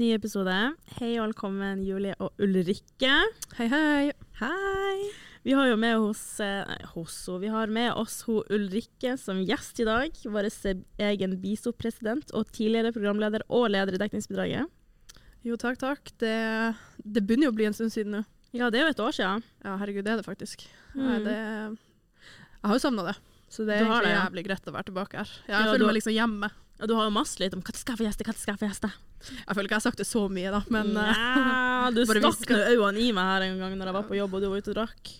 [0.00, 0.54] ny episode.
[0.96, 3.10] Hei og velkommen, Julie og Ulrikke.
[3.58, 4.12] Hei, hei.
[4.40, 5.10] Hei.
[5.44, 7.16] Vi har jo med hos, eh, nei, hos.
[7.40, 10.10] Vi har med oss ho Ulrikke som gjest i dag.
[10.24, 10.48] Vår
[11.04, 14.68] egen BISO-president og tidligere programleder og leder i Dekningsbidraget.
[15.44, 16.12] Jo, takk, takk.
[16.20, 16.34] Det,
[17.04, 18.24] det begynner jo å bli en stund siden nå.
[18.56, 19.44] Ja, det er jo et år siden.
[19.64, 20.64] Ja, herregud, det er det faktisk.
[20.94, 21.24] Mm.
[21.24, 23.16] Det, jeg har jo savna det.
[23.50, 24.24] Så det er egentlig det, ja.
[24.24, 25.30] jævlig greit å være tilbake her.
[25.46, 26.50] Jeg Ja, føler du- meg liksom hjemme.
[26.80, 28.60] Og du har jo masse litt om hva skal jeg få gjeste, hva skal jeg
[28.62, 28.90] få gjeste.
[29.28, 32.54] Jeg føler ikke jeg har sagt det så mye, da, men eh, ja, du stakk
[32.54, 34.62] nå øynene i meg her en gang når jeg var på jobb og du var
[34.62, 35.12] ute og drakk.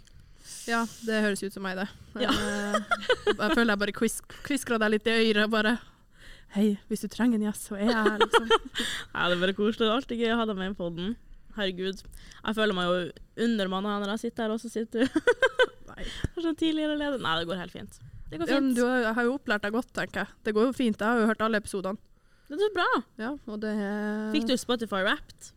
[0.70, 1.86] ja, det høres ut som meg, det.
[2.24, 2.32] Ja.
[2.32, 2.80] Eh,
[3.28, 5.76] jeg føler jeg bare kvis kviskra deg litt i øret bare
[6.50, 8.48] Hei, hvis du trenger en gjest, så er jeg her, liksom.
[9.14, 9.84] Ja, det er bare koselig.
[9.84, 11.12] Det er alltid gøy å ha deg med i den.
[11.54, 12.00] Herregud.
[12.02, 15.20] Jeg føler meg jo undermanna når jeg sitter her, og så sitter du
[15.92, 16.08] Nei.
[16.40, 17.22] Sånn tidligere leder.
[17.22, 18.00] Nei, det går helt fint.
[18.30, 20.34] Det går Ja, du har, jo opplært deg godt, tenker jeg.
[20.46, 21.00] Det går jo fint.
[21.00, 21.98] Jeg har jo hørt alle episodene.
[22.50, 22.88] Det er så bra.
[23.18, 23.72] Ja, og det
[24.34, 25.52] Fikk du Spotify Wrapped?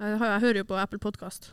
[0.00, 1.52] Jeg, jeg hører jo på Apple Podkast.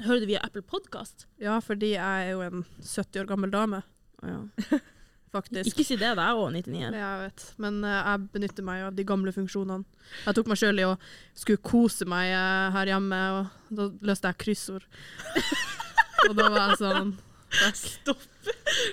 [0.00, 1.26] Hører du via Apple Podcast?
[1.40, 3.82] Ja, fordi jeg er jo en 70 år gammel dame,
[5.36, 5.72] faktisk.
[5.72, 6.30] Ikke si det, da.
[6.30, 6.78] er òg 99.
[6.80, 7.44] Ja, jeg vet.
[7.60, 9.84] Men uh, jeg benytter meg av de gamle funksjonene.
[10.24, 10.94] Jeg tok meg sjøl i å
[11.36, 14.86] skulle kose meg uh, her hjemme, og da løste jeg kryssord.
[16.28, 17.12] og da var jeg sånn
[17.74, 18.22] Stopp.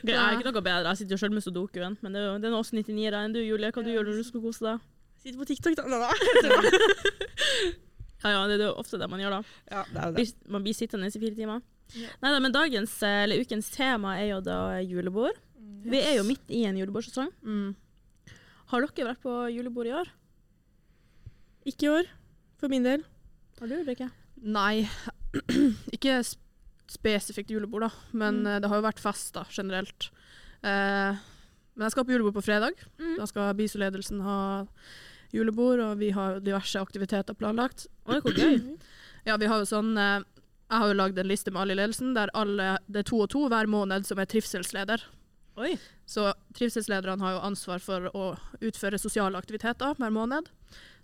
[0.03, 0.91] Jeg er ikke noe bedre.
[0.91, 3.35] Jeg sitter jo sjøl med sudokuen, men det er jo det er også 99-ere enn
[3.35, 3.69] du, Julie.
[3.73, 4.85] Hva du gjør når du skal kose deg?
[5.21, 6.11] Sitter på TikTok, da.
[8.23, 9.41] Ja, ja, det er jo ofte det man gjør da.
[9.69, 10.23] Ja, det er det.
[10.49, 11.61] Man blir sittende i fire timer.
[11.95, 12.09] Ja.
[12.23, 15.37] Nei da, men dagens, eh, eller ukens tema er jo da julebord.
[15.87, 17.29] Vi er jo midt i en julebordsesong.
[17.45, 17.75] mm.
[18.67, 20.09] Har dere vært på julebord i år?
[21.69, 22.09] Ikke i år,
[22.59, 23.05] for min del.
[23.61, 24.09] Har du, Ulrikke?
[24.43, 24.89] Nei,
[25.95, 26.17] ikke
[26.91, 27.89] spesifikt julebord, da.
[28.13, 28.47] Men Mm.
[28.47, 30.09] eh, det har jo vært fest, da, generelt.
[30.63, 31.17] Eh,
[31.77, 32.73] men jeg skal på julebord på fredag.
[32.99, 33.17] Mm.
[33.17, 34.65] Da skal BISO-ledelsen ha
[35.33, 37.87] julebord, og vi har diverse aktiviteter planlagt.
[38.07, 38.77] Oi, hvor gøy.
[39.25, 40.23] Ja, vi har jo sånn eh,
[40.69, 43.21] Jeg har jo lagd en liste med alle i ledelsen, der alle, det er to
[43.21, 45.01] og to hver måned som er trivselsleder.
[45.57, 45.77] Oi.
[46.05, 50.49] Så trivselslederne har jo ansvar for å utføre sosiale aktiviteter hver måned.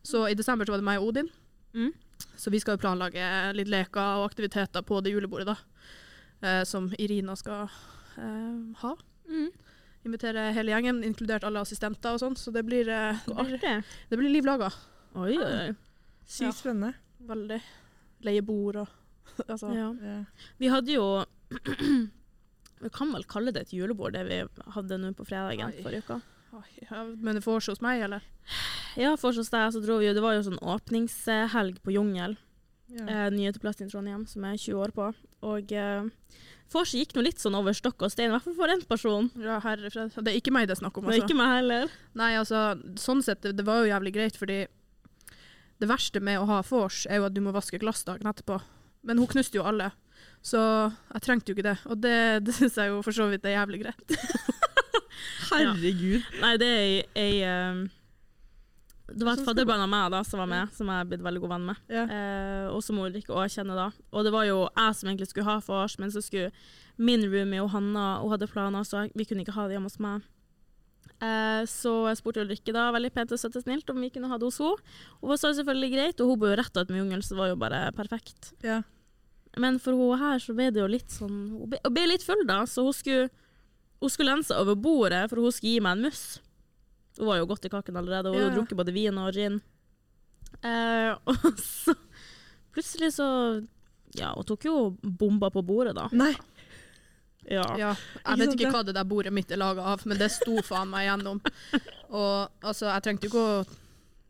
[0.04, 1.30] Så i desember så var det meg og Odin.
[1.74, 1.94] Mm.
[2.36, 3.24] Så vi skal jo planlage
[3.56, 5.56] litt leker og aktiviteter på det julebordet, da.
[6.44, 7.70] Eh, som Irina skal
[8.20, 8.94] eh, ha.
[9.30, 9.52] Mm.
[10.04, 12.36] Invitere hele gjengen, inkludert alle assistenter og sånn.
[12.36, 14.68] Så det blir, eh, det blir, det blir liv laga.
[15.16, 15.70] Oi, oi.
[16.28, 16.52] Sykt Ja.
[16.58, 16.94] spennende.
[17.24, 17.62] Veldig.
[18.28, 18.88] Leie bord og
[19.48, 19.72] altså.
[19.76, 19.94] Ja.
[20.60, 21.06] Vi hadde jo
[22.84, 24.42] Vi kan vel kalle det et julebord, det vi
[24.76, 25.84] hadde nå på fredagen Oi.
[25.86, 26.18] forrige uke.
[26.90, 28.22] Ja, Men det får hos meg, eller?
[29.00, 32.36] Ja, for hos deg så dro vi jo Det var jo sånn åpningshelg på Jungel.
[32.94, 33.06] Ja.
[33.08, 35.08] eh, nye til plass i Trondheim, som jeg er 20 år på.
[35.44, 36.06] Og eh,
[36.74, 39.30] vorset gikk nå litt sånn over stokk og stein, i hvert fall for én person.
[39.42, 40.14] Ja, herre fred.
[40.16, 41.98] Det er ikke meg det er snakk om, Det er ikke meg heller.
[42.20, 44.64] Nei, altså, sånn sett, det, det var jo jævlig greit, fordi
[45.82, 48.62] det verste med å ha vors er jo at du må vaske glass dagen etterpå.
[49.04, 49.92] Men hun knuste jo alle,
[50.46, 50.62] så
[51.12, 51.78] jeg trengte jo ikke det.
[51.92, 52.18] Og det,
[52.48, 54.16] det syns jeg jo for så vidt er jævlig greit.
[55.54, 56.24] Herregud.
[56.42, 57.84] Nei, det er ei, ei eh,
[59.14, 61.42] Det var et fadderbarn av meg da, som var med, som jeg er blitt veldig
[61.44, 61.82] god venn med.
[61.94, 62.04] Ja.
[62.10, 63.88] Eh, og som Ulrikke òg kjenner da.
[64.12, 66.50] Og det var jo jeg som egentlig skulle ha vors, men så skulle
[66.98, 70.02] min roomie og Hanna Hun hadde planer, så vi kunne ikke ha det hjemme hos
[70.02, 70.26] meg.
[71.24, 74.32] Eh, så jeg spurte Ulrikke da, veldig pent og søtt og snilt, om vi kunne
[74.32, 74.98] ha det hos henne.
[75.22, 77.62] Hun sa selvfølgelig greit, og hun bor jo rett ved jungelen, så det var jo
[77.62, 78.54] bare perfekt.
[78.66, 78.82] Ja.
[79.62, 82.26] Men for hun her så ble det jo litt sånn Hun ble, hun ble litt
[82.26, 83.30] full, da, så hun skulle,
[84.02, 86.24] hun skulle lense over bordet, for hun skulle gi meg en mus.
[87.20, 88.56] Hun var jo godt i kaken allerede, hun hadde Ja.
[88.58, 89.60] drukket både vin og gin.
[90.64, 91.94] Eh, og så
[92.74, 93.28] plutselig så
[94.16, 96.08] Ja, hun tok jo bomba på bordet, da.
[96.14, 96.34] Nei.
[97.50, 97.64] Ja.
[97.76, 97.90] Ja,
[98.24, 100.88] jeg vet ikke hva det der bordet mitt er laga av, men det sto faen
[100.94, 101.42] meg igjennom.
[102.14, 103.66] Og altså, jeg trengte jo ikke å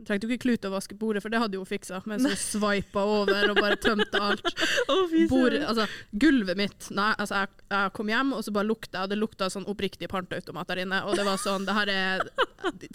[0.07, 3.03] trengte jo ikke klut å vaske bordet, for det hadde hun fiksa, mens hun sveipa
[3.07, 4.49] over og bare tømte alt.
[5.33, 5.85] Bord, altså,
[6.19, 9.49] gulvet mitt Nei, altså, jeg, jeg kom hjem, og så bare lukta og det lukta
[9.51, 11.03] sånn oppriktig pantautomat der inne.
[11.07, 12.27] Og det var sånn Det her er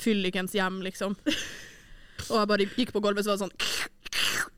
[0.00, 1.16] fyllikens hjem, liksom.
[2.30, 3.56] Og jeg bare gikk på gulvet, så var det sånn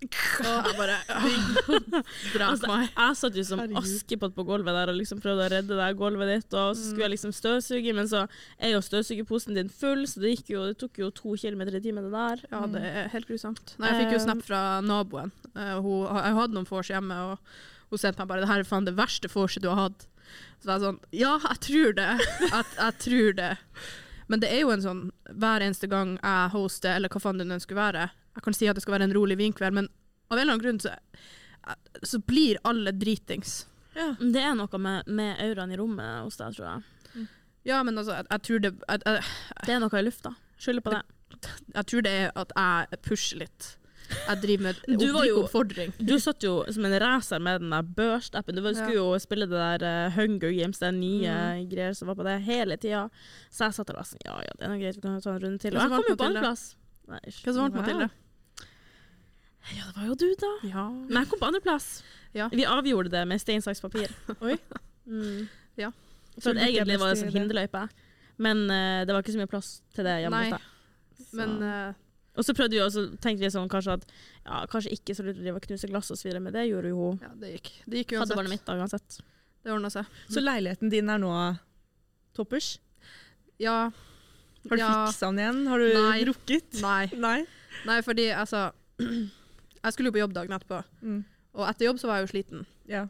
[0.00, 2.44] Og jeg bare meg.
[2.48, 5.88] Altså, jeg satt jo som askepott på gulvet der og liksom prøvde å redde det
[5.98, 8.24] gulvet ditt, og så skulle jeg liksom støvsuge, men så
[8.58, 12.08] er jo støvsugeposen din full, så det, jo, det tok jo to kilometer i timen,
[12.08, 12.44] det der.
[12.52, 13.74] Ja, det er helt grusomt.
[13.80, 15.30] Nei, jeg fikk jo Eh, snap fra naboen.
[15.54, 18.68] Eh, hun, jeg hadde noen vors hjemme, og hun sendte meg bare 'Det her er
[18.68, 20.06] faen det verste vorset du har hatt'.
[20.60, 22.10] Så var jeg sånn Ja, jeg tror det.
[22.40, 23.52] Jeg, jeg tror det.
[24.30, 25.02] Men det er jo en sånn
[25.42, 28.04] hver eneste gang jeg hoster, eller hva faen det nå skulle være
[28.36, 29.88] Jeg kan si at det skal være en rolig vinkveld, men
[30.30, 30.92] av en eller annen grunn så,
[32.06, 33.64] så blir alle dritings.
[33.96, 34.12] Ja.
[34.20, 37.26] Det er noe med, med auraen i rommet hos deg, tror jeg.
[37.66, 39.24] Ja, men altså, jeg, jeg tror det jeg, jeg,
[39.66, 40.32] Det er noe i lufta.
[40.60, 41.02] Skylder på det.
[41.74, 43.68] Jeg tror det er at jeg pusher litt.
[44.10, 45.92] Jeg driver med Du var jo- oppfordring.
[45.98, 48.56] Du satt jo som en racer med den der Burst-appen.
[48.56, 51.34] Du skulle jo spille det der eh, Hunger Games, det nye
[51.70, 53.04] greier som var på det, hele tida.
[53.50, 55.20] Så jeg satt der og var sånn Ja ja, det er noe greit, vi kan
[55.20, 55.76] ta en runde til.
[55.76, 56.64] Og jeg kom jo på andreplass.
[57.10, 57.74] Hva som vant.
[57.80, 58.10] Mathilde?
[59.76, 60.50] Ja, det var jo du, da.
[60.66, 60.84] Ja.
[60.90, 61.88] Men jeg kom på andreplass.
[62.34, 62.48] Ja.
[62.52, 64.10] Vi avgjorde det med stein, saks, papir.
[64.46, 64.56] Oi.
[65.06, 65.48] Mm.
[65.78, 65.90] Ja.
[66.38, 67.84] Så egentlig var det sånn hinderløype.
[68.40, 70.68] Men uh, det var ikke så mye plass til det hjemme hos deg.
[71.36, 71.90] Men eh,
[72.36, 74.04] og så prøvde vi også, tenkte vi sånn kanskje at
[74.46, 76.96] ja, kanskje ikke så lurt å drive og knuse glass videre, men det gjorde jo
[77.10, 77.18] hun.
[77.22, 77.70] ja, det gikk.
[77.90, 79.18] Det gikk Hadde barnet mitt da uansett.
[79.64, 80.06] Det ordna seg.
[80.30, 81.32] Så leiligheten din er nå
[82.36, 82.78] toppers?
[83.60, 83.90] Ja.
[84.68, 85.06] Har du ja.
[85.08, 85.60] fiksa den igjen?
[85.68, 86.20] Har du Nei.
[86.28, 86.78] rukket?
[86.84, 87.06] Nei.
[87.26, 87.38] Nei.
[87.88, 91.22] Nei, fordi altså Jeg skulle jo på jobb dagen etterpå, Mm.
[91.56, 92.66] og etter jobb så var jeg jo sliten.
[92.90, 93.06] Ja.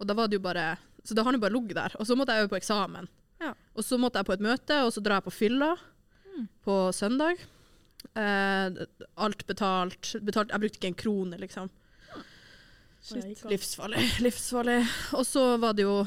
[0.00, 0.72] Og da var det jo bare
[1.06, 1.94] Så da har han jo bare ligget der.
[2.00, 3.06] Og så måtte jeg jo på eksamen.
[3.40, 3.54] Ja.
[3.74, 5.76] Og så måtte jeg på et møte, og så drar jeg på fylla
[6.30, 6.46] Mm.
[6.64, 7.40] på søndag.
[8.16, 8.86] Eh,
[9.20, 10.14] alt betalt.
[10.24, 10.50] betalt.
[10.54, 11.70] Jeg brukte ikke en krone, liksom.
[13.02, 13.44] Shit.
[13.48, 14.02] Livsfarlig.
[14.26, 14.78] Livsfarlig.
[15.16, 16.00] Og så var det jo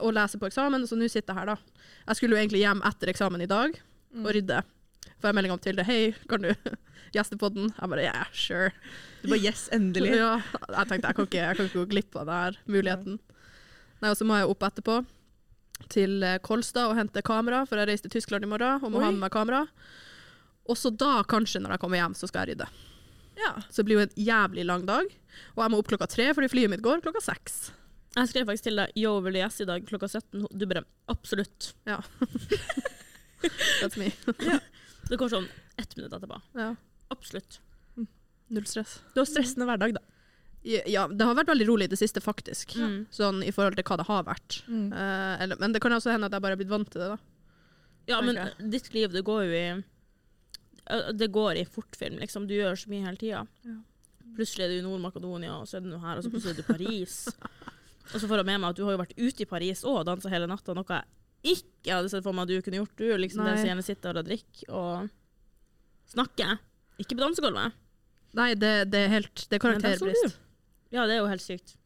[0.00, 1.86] å lese på eksamen, så nå sitter jeg her, da.
[2.06, 3.78] Jeg skulle jo egentlig hjem etter eksamen i dag
[4.10, 4.24] Mm.
[4.26, 4.56] og rydde.
[5.22, 5.84] Får jeg melding om til det.
[5.86, 6.48] Hei, kan du
[7.14, 7.68] gjeste på den?
[7.76, 8.72] Jeg bare yeah, sure.
[9.22, 10.10] Du bare yes, endelig.
[10.18, 10.32] Ja,
[10.66, 13.20] jeg tenkte jeg kan ikke, jeg kan ikke gå glipp av denne muligheten.
[14.02, 14.96] Nei, og så må jeg opp etterpå
[15.94, 19.04] til Kolstad og hente kamera, for jeg reiser til Tyskland i morgen og må Oi.
[19.06, 19.62] ha med meg kamera.
[20.70, 22.70] Og så da, kanskje, når jeg kommer hjem, så skal jeg rydde.
[23.40, 23.52] Ja.
[23.68, 25.10] Så det blir jo en jævlig lang dag.
[25.56, 27.70] Og jeg må opp klokka tre, fordi flyet mitt går klokka seks.
[28.16, 30.46] Jeg skrev faktisk til deg yo, vil du gjeste i dag klokka 17?
[30.50, 30.82] Du bare
[31.12, 31.72] absolutt.
[31.86, 32.00] Ja.
[33.80, 34.10] That's me.
[35.08, 35.46] Det går sånn
[35.80, 36.40] ett minutt etterpå.
[36.58, 36.72] Ja.
[37.10, 37.60] Absolutt.
[38.50, 38.98] Null stress.
[39.14, 40.02] Du har stressende hverdag, da.
[40.66, 42.74] Ja, det har vært veldig rolig i det siste, faktisk.
[42.76, 43.04] Mm.
[43.14, 44.58] Sånn i forhold til hva det har vært.
[44.68, 44.90] Mm.
[44.92, 47.14] Uh, eller, men det kan også hende at jeg bare er blitt vant til det,
[47.14, 47.20] da.
[48.10, 48.40] Ja, men
[48.72, 49.64] ditt liv, det går jo i
[51.16, 52.46] Det går i fortfilm, liksom.
[52.48, 53.44] Du gjør så mye hele tida.
[53.66, 53.76] Ja.
[54.36, 56.60] Plutselig er du i Nord-Makedonia, og så er du nå her, og så plutselig er
[56.60, 57.16] du i Paris.
[58.14, 60.04] og så får jeg med meg at du har jo vært ute i Paris og
[60.08, 62.96] dansa hele natta, noe jeg ikke hadde sett for meg at du kunne gjort.
[63.00, 65.08] Du er liksom den som gjerne sitter og drikker og
[66.12, 66.58] snakker.
[67.00, 67.76] Ikke på dansegulvet.
[68.36, 70.36] Nei, det, det er helt Det er karakterbrist.
[70.94, 71.76] Ja, det er jo helt sykt.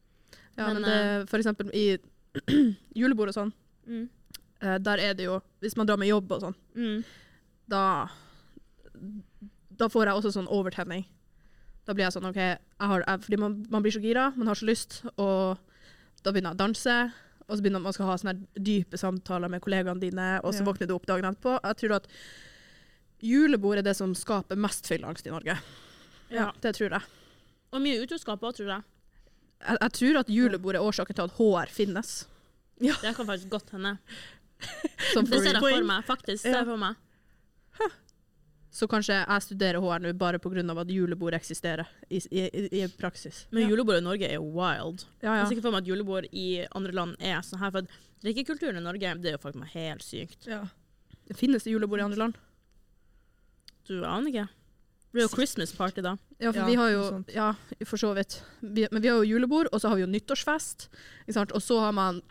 [0.57, 1.85] Ja, Men, men, det, for eksempel i
[2.99, 3.53] julebord og sånn,
[3.85, 4.07] Mm.
[4.65, 7.03] eh, der er det jo Hvis man drar med jobb og sånn, Mm.
[7.69, 7.81] da
[9.75, 11.03] Da får jeg også sånn overtenning.
[11.85, 14.47] Da blir jeg sånn OK, jeg har, jeg, fordi man, man blir så gira, man
[14.49, 15.59] har så lyst, og
[16.23, 16.95] da begynner jeg å danse.
[17.45, 20.69] Og så begynner man skal ha sånne dype samtaler med kollegaene dine, og så Ja.
[20.71, 21.59] våkner du opp dagen etterpå.
[21.61, 22.07] Jeg tror at
[23.21, 25.57] julebord er det som skaper mest fylleangst i Norge.
[26.33, 26.51] Ja.
[26.61, 27.03] Det tror jeg.
[27.71, 28.83] Og mye utroskap òg, tror jeg.
[29.61, 29.77] jeg.
[29.81, 32.15] Jeg tror at julebord er årsaken til at HR finnes.
[32.81, 33.97] Det kan faktisk godt hende.
[34.59, 36.03] Det ser jeg for meg.
[36.07, 36.41] Faktisk.
[36.41, 36.95] ser jeg for meg.
[38.75, 40.63] Så kanskje jeg studerer HR nå bare pga.
[40.81, 43.45] at julebord eksisterer i, i, i, i praksis.
[43.51, 43.69] Men Ja.
[43.69, 45.05] julebord i Norge er jo wild.
[45.23, 47.71] Ja, Jeg ser ikke for meg at julebord i andre land er sånn her.
[47.71, 47.87] For at
[48.25, 50.45] drikkekulturen i Norge det er jo faktisk meg helt sykt.
[50.49, 50.65] Ja.
[51.33, 52.35] Finnes det julebord i andre land?
[53.87, 54.47] Du aner ikke.
[54.49, 56.17] Det blir jo Christmas party, da.
[56.41, 57.23] Ja, for Ja, vi har jo.
[57.31, 57.53] Ja,
[57.85, 58.41] for så vidt.
[58.61, 60.89] Vi, men vi har jo julebord, og så har vi jo nyttårsfest.
[61.23, 61.51] Ikke sant?
[61.55, 62.21] Og så har man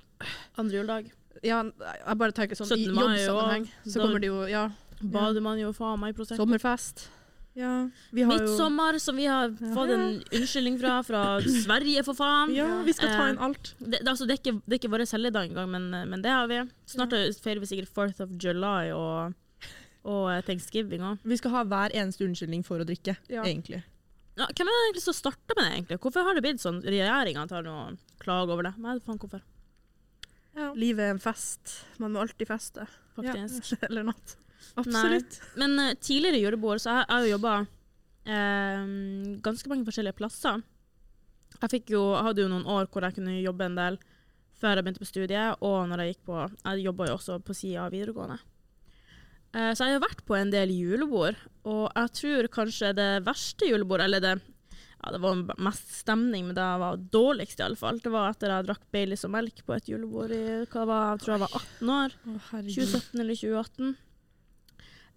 [0.58, 1.10] Andre juledag.
[1.44, 3.66] Ja, jeg bare tenker sånn i jobbsammenheng.
[3.84, 4.68] Så kommer det jo ja,
[5.12, 6.40] Bader man jo faen meg i Prosecco.
[6.42, 7.08] sommerfest.
[7.54, 7.88] ja.
[8.10, 12.54] Vi har jo Midtsommer, som vi har fått en unnskyldning fra, fra Sverige, for faen.
[12.54, 13.74] Ja, vi skal ta Eh, inn alt.
[13.78, 16.30] Det, det, altså, det, er ikke, det er ikke vår helligdag engang, men, men det
[16.34, 16.62] har vi.
[16.86, 19.34] Snart feirer vi sikkert 4th of July og,
[20.04, 21.18] og eh, thanksgiving òg.
[21.24, 23.42] Vi skal ha hver eneste unnskyldning for å drikke, Ja.
[23.44, 23.82] egentlig.
[24.34, 25.72] Ja, hvem er det egentlig som starta med det?
[25.76, 26.00] egentlig?
[26.02, 26.80] Hvorfor har det blitt sånn?
[26.82, 28.72] Regjeringa tar noe og over det.
[28.82, 29.42] Nei, faen hvorfor,
[30.74, 31.84] Livet er en fest.
[31.98, 32.86] Man må alltid feste.
[33.16, 33.76] faktisk.
[33.88, 34.36] Eller natt.
[34.80, 35.40] Absolutt.
[35.60, 37.62] Men uh, tidligere julebord så har jeg jo jobba
[38.24, 40.62] ganske mange forskjellige plasser.
[41.60, 43.98] Jeg jo, hadde jo noen år hvor jeg kunne jobbe en del
[44.56, 47.56] før jeg begynte på studiet, og når jeg gikk på Jeg jobba jo også på
[47.58, 48.38] sida av videregående.
[49.52, 51.36] Uh, så jeg har vært på en del julebord,
[51.68, 54.34] og jeg tror kanskje det verste julebordet, eller det
[55.04, 57.98] ja, det var mest stemning, men det var dårligst i alle fall.
[58.00, 61.24] Det var etter jeg drakk Baileys og melk på et julebord i hva var, jeg
[61.24, 62.14] tror jeg var 18 år.
[62.24, 63.90] Å, 2017 eller 2018.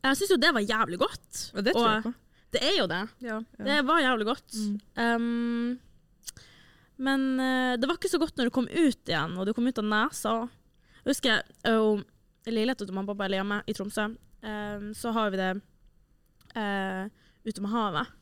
[0.05, 1.29] Jeg syns jo det var jævlig godt.
[1.55, 2.13] Og det tror jeg på.
[2.55, 3.01] Det er jo det.
[3.25, 3.37] Ja.
[3.59, 3.63] Ja.
[3.67, 4.55] Det var jævlig godt.
[4.55, 4.77] Mm.
[5.03, 5.79] Um,
[6.97, 9.67] men eh, det var ikke så godt når det kom ut igjen, og det kom
[9.69, 10.35] ut av nesa.
[11.03, 11.91] Jeg husker jeg jo
[12.47, 15.51] i leiligheten til mamma og pappa eller hjemme i Tromsø, um, så har vi det
[16.55, 17.03] uh,
[17.45, 18.13] ute med havet.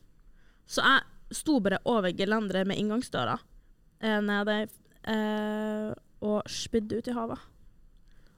[0.68, 4.58] Så jeg sto bare over gelenderet med inngangsdøra uh, nede
[5.08, 5.92] uh,
[6.26, 7.52] og spydde ut i havet.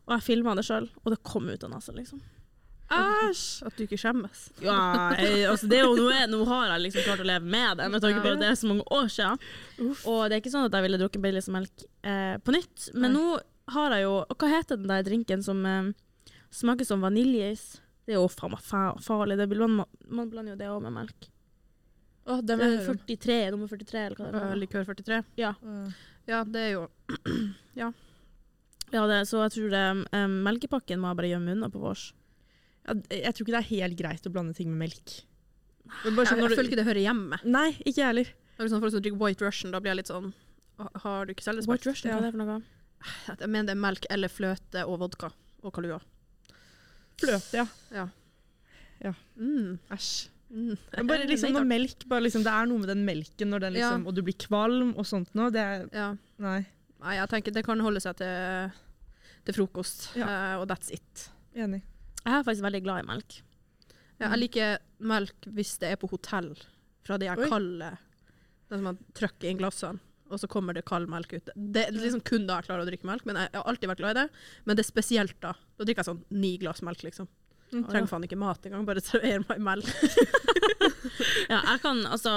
[0.06, 2.22] Og jeg filma det sjøl, og det kom ut av nesa, liksom.
[2.88, 3.42] Æsj!
[3.68, 4.46] At du ikke skjemmes.
[4.64, 4.78] Ja,
[5.20, 7.80] jeg, altså det er jo, nå, er, nå har jeg liksom klart å leve med
[7.80, 9.42] det, med tanke på at det er så mange år siden.
[9.84, 10.06] Uff.
[10.08, 12.88] Og det er ikke sånn at jeg ville drukket Baileys-melk eh, på nytt.
[12.96, 13.18] Men Nei.
[13.18, 15.90] nå har jeg jo og Hva heter den der drinken som eh,
[16.54, 17.66] smaker som vaniljeis?
[18.08, 18.64] Det er jo faen meg
[19.04, 19.36] farlig.
[19.36, 21.28] Det blir, man, man blander jo det òg med melk.
[22.28, 23.00] Oh, Det er jeg høre om.
[23.04, 24.52] 43, nummer 43, eller hva det er.
[24.52, 25.18] Uh, Likør 43.
[25.40, 25.54] Ja.
[25.60, 26.06] Uh.
[26.28, 26.82] Ja, det er jo
[27.80, 29.84] ja det, så jeg tror det,
[30.16, 32.10] um, melkepakken må jeg bare gjemme unna på vårs.
[32.88, 35.14] Ja, jeg tror ikke det er helt greit å blande ting med melk.
[35.88, 37.38] Jeg, sånn jeg når føler ikke det hører hjemme.
[37.48, 38.32] Nei, ikke jeg heller.
[38.58, 40.32] Når sånn Folk som drikker White Russian, da blir jeg litt sånn
[41.04, 41.70] Har du ikke selvrespekt?
[41.70, 42.58] White Russian, hva er det for noe?
[43.28, 45.30] Jeg mener det er melk eller fløte og vodka
[45.62, 46.00] og kalua.
[47.18, 48.06] Fløte, ja.
[49.38, 49.78] Mm.
[49.94, 50.28] Æsj.
[50.48, 50.76] Mm.
[51.06, 53.70] Bare liksom når melk, bare liksom, det er noe med den melken, den Ja.
[53.76, 55.50] liksom, og du blir kvalm og sånt noe.
[55.52, 56.16] Det er Ja.
[56.38, 56.66] Nei,
[57.00, 58.72] Nei, jeg tenker det kan holde seg til,
[59.44, 60.26] til frokost, Ja.
[60.26, 61.28] eh, og that's it.
[61.54, 61.82] enig.
[62.24, 63.38] Jeg er faktisk veldig glad i melk.
[64.18, 66.52] Ja, jeg liker melk hvis det er på hotell,
[67.06, 67.48] fra de her Oi.
[67.48, 67.94] kalde
[68.68, 71.50] Den som man trykker inn glassene, og så kommer det kald melk ut.
[71.56, 74.02] Det er liksom kun da jeg klarer å drikke melk, men jeg har alltid vært
[74.02, 74.26] glad i det.
[74.68, 75.54] Men det er spesielt da.
[75.78, 77.30] Da drikker jeg sånn ni glass melk, liksom.
[77.72, 77.84] Mm.
[77.88, 79.88] Trenger faen ikke mat engang, bare server meg melk.
[81.48, 82.32] Ja, jeg kan, altså,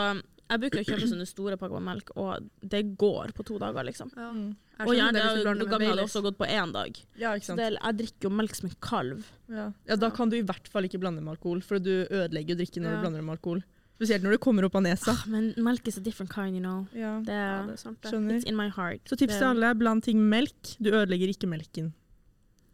[0.52, 3.86] jeg bruker å kjøpe sånne store pakker med melk, og det går på to dager,
[3.88, 4.12] liksom.
[4.18, 4.30] Ja.
[4.36, 4.50] Mm.
[4.82, 6.98] Og gjerne, det hvis du det, også gått på én dag.
[7.22, 9.28] Ja, ikke Så det, jeg drikker jo melk som en kalv.
[9.52, 9.68] Ja.
[9.88, 12.62] ja, da kan du i hvert fall ikke blande med alkohol, for du ødelegger jo
[12.64, 12.98] drikken når Ja.
[12.98, 13.64] du blander med alkohol.
[14.02, 15.14] Spesielt når det kommer opp av nesa.
[15.14, 16.88] Ah, men melk is a different kind, you know.
[16.92, 17.20] Ja.
[17.22, 18.10] Det, Ja, det er sant, det.
[18.12, 18.40] Skjønner.
[18.40, 19.02] it's in my heart.
[19.06, 20.76] Så tips til alle, bland ting med melk.
[20.82, 21.94] Du ødelegger ikke melken.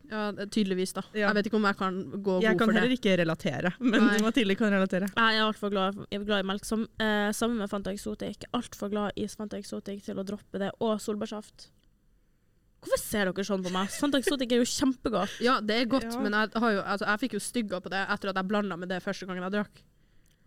[0.09, 1.01] Ja, tydeligvis, da.
[1.13, 1.27] Ja.
[1.27, 2.99] Jeg vet ikke om jeg kan gå Jeg god kan for heller det.
[3.01, 4.19] ikke relatere, men Nei.
[4.23, 5.09] Mathilde kan relatere.
[5.17, 6.63] Jeg er altfor glad, jeg er glad i melk.
[6.65, 8.45] Som, eh, sammen med Fanta Exotic.
[8.55, 10.71] Altfor glad i Fanta Exotic til å droppe det.
[10.79, 11.67] Og solbærsaft.
[12.79, 13.89] Hvorfor ser dere sånn på meg?
[13.89, 15.39] Fanta Exotic er jo kjempegodt.
[15.47, 16.19] Ja, det er godt, Ja.
[16.23, 18.77] men jeg, har jo, altså, jeg fikk jo stygga på det etter at jeg blanda
[18.77, 19.83] med det første gangen jeg drakk.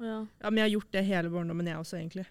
[0.01, 0.25] Ja.
[0.41, 2.25] Ja, men jeg har gjort det hele barndommen, jeg også, egentlig.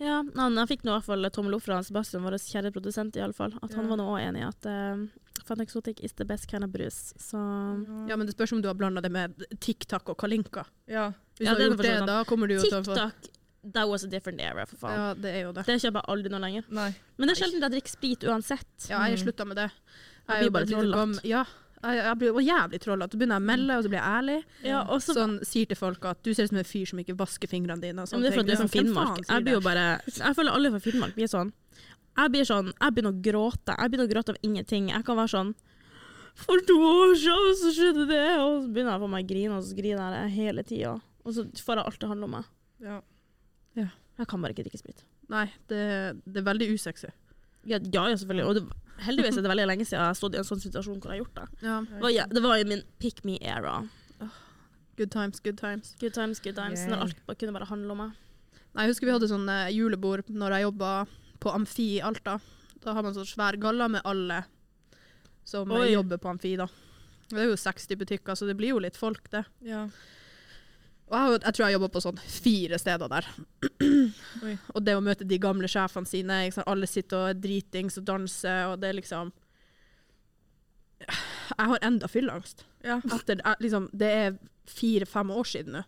[0.00, 3.16] Ja, han, jeg fikk nå i hvert fall tommel opp fra Sebastian, vår kjære produsent,
[3.18, 3.52] i alle fall.
[3.66, 5.02] At han var nå òg enig i at uh,
[5.46, 7.12] Fanta Exotic is the best kind of brus.
[7.18, 7.38] Så
[8.08, 10.64] Ja, men det spørs om du har blanda det med TikTok og Kalinka.
[10.88, 11.12] Ja.
[11.38, 12.82] Hvis Ja, du det er har gjort det, så da kommer du jo til å
[12.84, 13.32] få TikTok,
[13.74, 14.96] that was a different era, for faen.
[14.98, 15.64] Ja, det er jo det.
[15.66, 16.64] Det kjøper jeg aldri nå lenger.
[16.70, 16.90] Nei.
[17.18, 18.88] Men det er sjelden jeg drikker sprit uansett.
[18.90, 19.70] Ja, jeg har slutta med det.
[20.28, 20.96] Jeg er blir jo bare et lite trollete.
[20.96, 21.44] gam- Ja,
[21.82, 23.10] jeg, jeg blir jo jævlig trollete.
[23.12, 24.38] Så begynner jeg å melde, og så blir jeg ærlig.
[24.64, 26.98] Ja, og så Sånn sier til folk at du ser ut som en fyr som
[26.98, 28.02] ikke vasker fingrene dine.
[28.02, 29.26] Og Ja, men det er for at du er fra Finnmark.
[29.28, 31.52] Jeg blir jo bare Jeg føler alle fra Finnmark blir sånn.
[32.16, 33.74] Jeg blir sånn Jeg begynner å gråte.
[33.76, 34.90] Jeg begynner å gråte av ingenting.
[34.92, 35.50] Jeg kan være sånn
[36.40, 39.28] For to år siden så skjedde det, og så begynner jeg å få meg å
[39.32, 40.96] grine, og så griner jeg hele tida.
[41.24, 42.50] Og så får jeg alt det handler om meg.
[42.84, 42.98] Ja.
[44.16, 45.04] Jeg kan bare ikke drikke sprit.
[45.32, 45.80] Nei, det,
[46.24, 47.10] det er veldig usexy.
[47.66, 48.46] Ja, ja, ja selvfølgelig.
[48.48, 51.00] Og det, heldigvis er det veldig lenge siden jeg har stått i en sånn situasjon
[51.02, 51.66] hvor jeg har gjort det.
[51.66, 51.78] Ja.
[51.90, 53.80] Det var, ja, det var i min pick me-era.
[54.96, 55.92] Good times, good times.
[56.00, 56.80] Good times, good times.
[56.80, 56.94] Yeah.
[56.94, 58.14] Når alt bare kunne bare handle om meg.
[58.72, 60.92] Nei, jeg husker vi hadde sånn eh, julebord når jeg jobba
[61.46, 62.40] på Amfi i Alta.
[62.82, 64.42] Da har man sånn svær galla med alle
[65.46, 65.92] som Oi.
[65.92, 66.66] jobber på Amfi, da.
[67.30, 69.44] Det er jo 60 butikker, så det blir jo litt folk, det.
[69.66, 69.86] Ja.
[71.06, 73.28] Og jeg, tror jeg jobba på sånn fire steder der.
[74.74, 78.08] Og det å møte de gamle sjefene sine, liksom, alle sitter og er dritings og
[78.08, 79.30] danser, og det er liksom
[81.06, 82.64] Jeg har enda fylleangst.
[82.82, 82.98] Ja.
[83.14, 85.84] Etter, liksom, det er fire-fem år siden nå.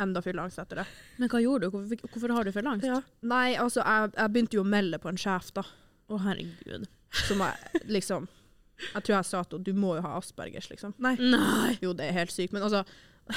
[0.00, 0.86] Enda fylleangst etter det.
[1.20, 1.74] Men hva gjorde du?
[1.76, 3.10] Hvorfor, hvorfor har du for angst?
[3.22, 5.64] Nei, altså, jeg, jeg begynte jo å melde på en sjef, da.
[6.10, 6.86] Å, herregud.
[7.26, 8.28] Som jeg liksom
[8.80, 10.94] Jeg tror jeg sa til henne du må jo ha aspergers, liksom.
[11.04, 11.16] Nei.
[11.20, 11.74] Nei!
[11.82, 12.80] Jo, det er helt sykt, men altså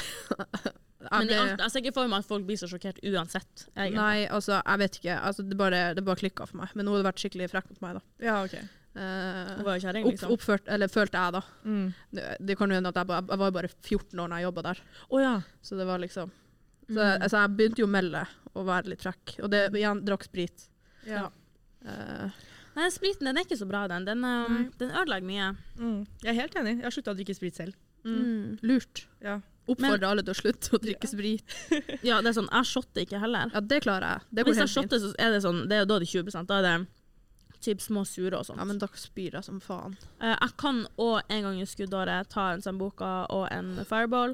[1.03, 3.65] jeg Men ble- alt, jeg ser ikke for meg at folk blir så sjokkert uansett.
[3.75, 3.98] egentlig.
[4.00, 5.17] Nei, altså, jeg vet ikke.
[5.20, 6.72] Altså, det bare, det bare klikka for meg.
[6.79, 8.05] Men hun hadde vært skikkelig frekk mot meg, da.
[8.24, 8.55] Ja, OK.
[8.93, 10.32] Eh, var jo kjerring, opp, liksom.
[10.38, 11.41] oppført, eller følte jeg, da.
[11.65, 11.86] Mm.
[12.13, 14.65] Det, det kan jo hende at jeg, jeg var bare 14 år da jeg jobba
[14.70, 15.34] der, Oh, ja.
[15.65, 16.32] så det var liksom
[16.88, 17.22] så, Mm.
[17.24, 18.25] altså, Jeg begynte jo å melde
[18.56, 19.40] og være litt frekk.
[19.44, 20.68] Og det igjen drakk sprit.
[21.08, 21.30] ja.
[21.86, 22.30] Uh,
[22.75, 24.06] Nei, spriten den er ikke så bra, den.
[24.08, 25.50] Den, um, den ødelegger mye.
[25.78, 26.08] Mm.
[26.24, 26.78] Jeg er helt enig.
[26.80, 27.75] Jeg har slutta å drikke sprit selv.
[28.04, 28.16] mm.
[28.24, 28.60] Mm.
[28.63, 29.04] Lurt.
[29.22, 29.36] Ja.
[29.68, 31.44] Oppfordrer alle til å slutte å drikke sprit.
[32.04, 33.52] Ja, det er sånn, jeg shotter ikke heller.
[33.54, 34.25] Ja, det klarer jeg.
[34.34, 34.90] Det går Hvis jeg helt fint.
[34.92, 36.88] shotter, så er det sånn, det er da de 20 Da er det
[37.63, 38.60] typ små sure og sånt.
[38.60, 39.94] Ja, men da spyr jeg som faen.
[40.20, 44.34] Uh, jeg kan òg en gang i skuddåret ta en Sambuca og en Fireball.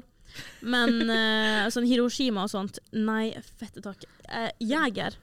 [0.62, 4.06] Men uh, sånn Hiroshima og sånt, nei, fette takk.
[4.28, 5.16] Uh, Jeger.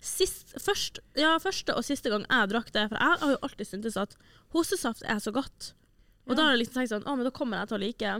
[0.00, 3.68] Sist, først, ja, første og siste gang jeg drakk det, for jeg har jo alltid
[3.68, 4.16] syntes at
[4.54, 5.72] hosesaft er så godt.
[6.28, 6.36] Og Ja.
[6.36, 8.12] da har jeg liksom tenkt sånn, å, men da kommer jeg til å like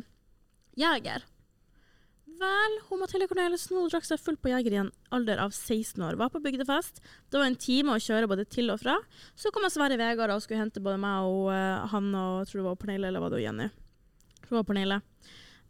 [0.80, 1.24] Jeger.
[2.40, 6.00] Vel, hun Mathilde Corneliussen hun drakk seg full på Jeger i en alder av 16
[6.04, 6.16] år.
[6.16, 7.02] Var på bygdefest.
[7.28, 8.96] Det var en time å kjøre både til og fra.
[9.36, 12.60] Så kom Sverre Vegard og skulle hente både meg og uh, han og jeg tror
[12.60, 13.68] det var Pernille, eller var det Jenny?
[13.68, 15.00] Jeg tror det var Pernille.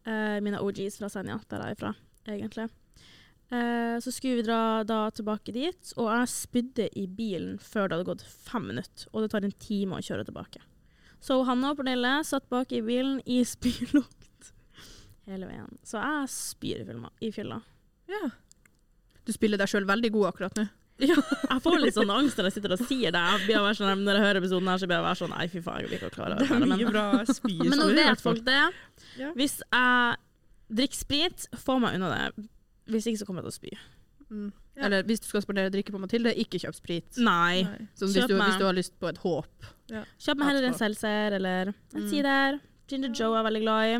[0.08, 1.94] Eh, mine OGs fra Senja, der jeg er fra,
[2.28, 2.68] egentlig.
[3.50, 7.98] Eh, så skulle vi dra da tilbake dit, og jeg spydde i bilen før det
[7.98, 9.08] hadde gått fem minutter.
[9.12, 10.62] Og det tar en time å kjøre tilbake.
[11.20, 14.52] Så Hanna og Pernille satt bak i bilen i spylukt
[15.28, 15.80] hele veien.
[15.86, 17.60] Så jeg spyr i, i fylla.
[18.10, 18.30] Ja.
[19.26, 20.66] Du spiller deg sjøl veldig god akkurat nå.
[21.50, 23.24] Jeg får litt sånn angst når jeg sitter og sier det.
[23.48, 25.62] Jeg være sånn, når jeg hører episoden her, så blir jeg være sånn Nei, fy
[25.64, 26.56] faen, jeg blir ikke å klare Det det.
[26.56, 27.04] er Men, bra
[27.70, 28.60] men nå vet folk det.
[29.38, 30.18] Hvis jeg
[30.80, 32.46] drikker sprit, få meg unna det.
[32.90, 33.72] Hvis ikke så kommer jeg til å spy.
[34.30, 34.48] Mm.
[34.76, 34.86] Ja.
[34.86, 37.18] Eller hvis du skal spandere drikke på Mathilde, ikke kjøp sprit.
[37.18, 37.62] Nei.
[37.66, 37.86] Nei.
[37.98, 39.70] Hvis du, hvis du har lyst på et håp.
[39.90, 42.60] Kjøp meg heller en seltzer eller en Mm.
[42.90, 43.98] Ginger Joe er jeg veldig glad i.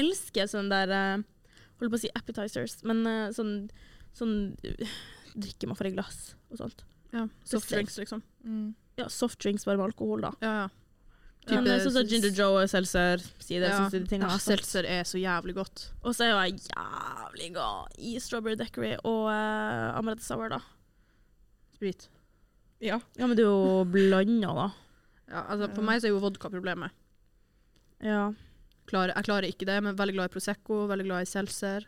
[0.00, 1.24] Elsker sånn der Holder
[1.76, 3.68] Holdt på å si appetizers, men eh, sånn,
[4.16, 4.34] sånn
[5.36, 6.82] eh, drikke man for et glass og sånt.
[7.12, 8.22] Ja, soft drinks, liksom.
[8.44, 8.74] Mm.
[8.96, 10.32] Ja, soft drinks bare med alkohol, da.
[10.40, 10.68] Ja, ja.
[11.46, 13.76] Type- men sånn som Ginger Joe, seltzer, sider, ja.
[13.78, 14.26] sånn de tingene.
[14.26, 15.84] ja, jeg seltzer er så jævlig godt.
[16.02, 20.58] Og så er jo jeg jævlig glad i strawberry Decory og uh, amaretto sour, da.
[21.76, 22.08] Sprit.
[22.82, 22.98] Ja.
[23.14, 24.66] Ja, men det er jo blanda, da.
[25.30, 26.90] Ja, altså, for meg så er jo vodka problemet.
[28.02, 28.32] Ja.
[28.90, 31.86] Klarer, jeg klarer ikke det, men veldig glad i Prosecco, veldig glad i seltzer.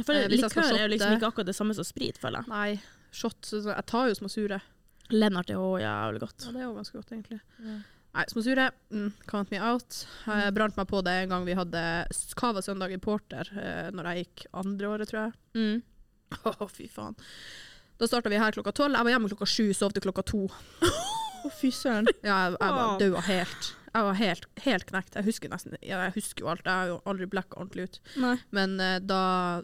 [0.00, 2.48] For Eh, likør er jo liksom ikke akkurat det samme som sprit, føler jeg.
[2.52, 2.82] Nei,
[3.12, 3.50] shot.
[3.52, 4.60] Jeg tar jo små sure.
[5.12, 6.46] Lennart er jo jævlig godt.
[6.46, 7.40] Ja, det er jo ganske godt, egentlig.
[7.60, 7.74] Ja.
[8.12, 10.02] Nei, små sure, mm, count me out.
[10.28, 11.82] Jeg brant meg på det en gang vi hadde
[12.36, 15.32] Cava søndag i Porter, eh, når jeg gikk andre året, tror jeg.
[15.56, 15.82] Mm.
[16.64, 17.16] Å, fy faen.
[18.00, 18.96] Da starta vi her klokka tolv.
[18.96, 20.46] Jeg var hjemme klokka sju, sov til klokka to.
[20.48, 22.08] Å, fy søren.
[22.24, 23.72] Ja, jeg, jeg var daua helt.
[23.92, 25.16] Jeg var helt, helt knekt.
[25.18, 26.64] Jeg husker nesten Jeg husker jo alt.
[26.64, 27.98] Jeg har jo aldri blacka ordentlig ut.
[28.22, 28.34] Nei.
[28.56, 29.18] Men eh, da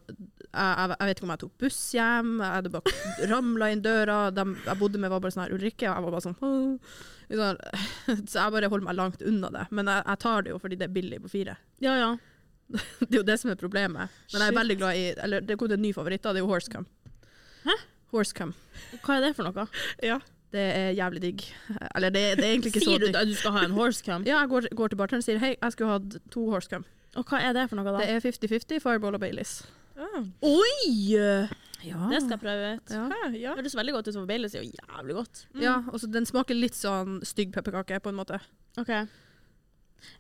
[0.05, 0.19] jeg,
[0.53, 2.93] jeg, jeg vet ikke om jeg tok buss hjem, jeg hadde bare
[3.33, 4.19] ramla inn døra.
[4.37, 7.05] De jeg bodde med, var bare sånn her Ulrikke, og jeg var bare sånn «Åh».
[7.41, 7.63] sånn,
[8.31, 9.67] Så jeg bare holder meg langt unna det.
[9.73, 11.57] Men jeg, jeg tar det jo fordi det er billig på fire.
[11.85, 12.13] Ja, ja.
[13.01, 14.13] Det er jo det som er problemet.
[14.29, 14.59] Men jeg er Shit.
[14.61, 16.35] veldig glad i Eller det kom til en ny favoritt, da.
[16.37, 16.85] Det er jo Horsecam.
[17.65, 17.77] Hæ?
[18.13, 18.53] Horsecam.
[19.05, 19.65] Hva er det for noe?
[20.05, 20.19] Ja.
[20.53, 21.43] Det er jævlig digg.
[21.95, 23.03] Eller det, det er egentlig ikke så digg.
[23.05, 24.23] Sier du at du skal ha en horsecum?
[24.25, 26.87] Ja, jeg går, går til bartenderen og sier hei, jeg skulle hatt to horsecum.
[27.21, 27.99] Og hva er det for noe, da?
[28.01, 29.59] Det er 50-50 Fireball og Baileys.
[29.99, 30.23] Ah.
[30.47, 31.19] Oi!
[31.85, 32.09] Ja.
[32.11, 32.91] Det skal jeg prøve ut.
[32.91, 33.05] ja.
[33.39, 33.53] Ja.
[33.55, 35.45] Det høres veldig godt ut som Baileys er jo jævlig godt.
[35.63, 38.41] ja, og så den smaker litt sånn stygg pepperkake, på en måte.
[38.81, 38.93] OK.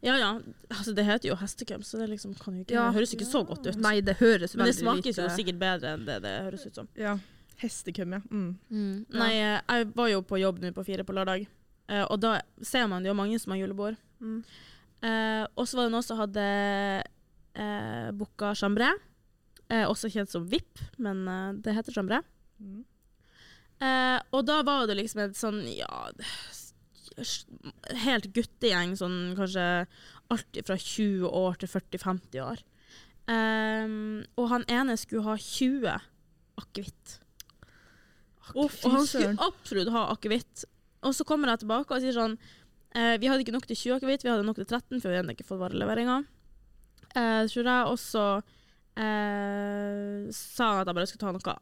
[0.02, 0.28] Ja ja,
[0.74, 2.88] altså det heter jo hestekum, så det liksom kan jo ikke Ja.
[2.90, 3.76] Det høres ikke så godt ut.
[3.78, 6.66] Nei, det høres veldig lite Men det lite jo sikkert bedre enn det det høres
[6.66, 6.88] ut som.
[6.98, 7.16] ja.
[7.58, 8.20] Hestekum, ja.
[8.30, 8.50] Mm.
[8.70, 8.96] Mm.
[9.18, 11.46] Nei, eh, jeg var jo på jobb nå på fire på lørdag,
[11.90, 13.98] eh, og da ser man jo mange som har julebord.
[14.22, 14.42] Mm.
[15.02, 16.44] Eh, og så var det noen som hadde
[17.58, 18.92] eh, booka chambré,
[19.68, 22.22] eh, også kjent som VIP, men eh, det heter chambré.
[22.62, 22.84] Mm.
[23.78, 26.08] Eh, og da var det liksom et sånn, ja
[28.04, 29.62] Helt guttegjeng, sånn kanskje
[30.30, 32.60] alt fra 20 år til 40-50 år.
[33.28, 35.96] Ehm, og han ene skulle ha 20
[36.62, 37.18] akevitt.
[38.54, 40.64] Å, Og han skulle absolutt ha akevitt.
[41.06, 42.34] Og så kommer jeg tilbake og sier sånn
[42.96, 45.20] eh, Vi hadde ikke nok til 20 akevitt, vi hadde nok til 13, for vi
[45.20, 46.20] hadde ikke fått vareleveringa.
[47.14, 47.82] Eh, tror jeg.
[47.92, 48.26] Og så
[48.98, 51.58] eh, sa han at jeg bare skulle ta noe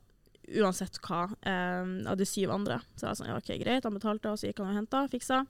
[0.63, 2.79] uansett hva, eh, av de syv andre.
[2.95, 5.03] Så jeg sa sånn, ja, ok, greit, han betalte, og så gikk han og henta,
[5.11, 5.43] fiksa.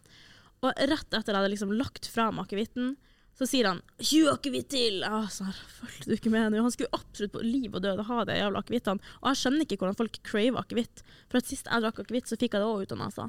[0.65, 2.95] Og rett etter at jeg hadde liksom lagt fra meg akevitten,
[3.37, 5.03] så sier han 20 akevitt til!
[5.05, 6.63] Var sånn, fulgte du ikke med nå?
[6.65, 9.13] Han skulle absolutt på liv og død ha det jævla akevittene.
[9.21, 11.03] Og jeg skjønner ikke hvordan folk craver akevitt.
[11.29, 13.27] For at sist jeg drakk akevitt, så fikk jeg det òg ut av nesa.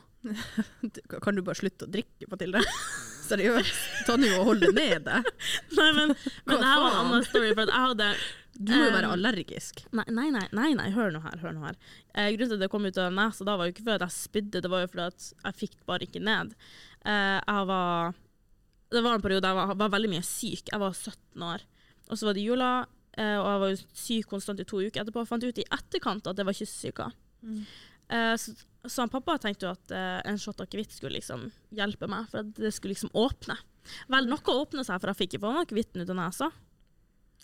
[1.26, 2.62] Kan du bare slutte å drikke, Mathilde?
[3.28, 3.82] Seriøst?
[4.08, 5.18] Ta nå og hold det nede.
[5.78, 8.12] Nei, men, men det her var en annen story, for at jeg hadde
[8.58, 9.84] Du må jo være Um, allergisk.
[9.92, 10.88] Nei, nei, nei, nei, nei.
[10.96, 11.36] hør nå her.
[11.44, 11.76] hør nå her.
[12.14, 14.16] Eh, grunnen til at det kom ut av nesa da, var jo ikke fordi jeg
[14.16, 16.56] spydde, det var jo fordi jeg fikk bare ikke ned.
[17.04, 18.16] Eh, jeg var
[18.94, 20.72] Det var en periode jeg var, var veldig mye syk.
[20.72, 21.66] Jeg var 17 år.
[22.08, 22.72] Og så var det jula,
[23.18, 25.24] eh, og jeg var jo syk konstant i to uker etterpå.
[25.24, 27.10] Jeg fant ut i etterkant at det var kyssesyke.
[27.44, 27.64] Mm.
[28.16, 28.54] Eh, så,
[28.88, 32.46] så han pappa tenkte jo at eh, en shot akevitt skulle liksom hjelpe meg, for
[32.46, 33.58] at det skulle liksom åpne.
[34.12, 36.52] Vel, noe åpner seg, for jeg fikk ikke få meg akevitten ut av nesa.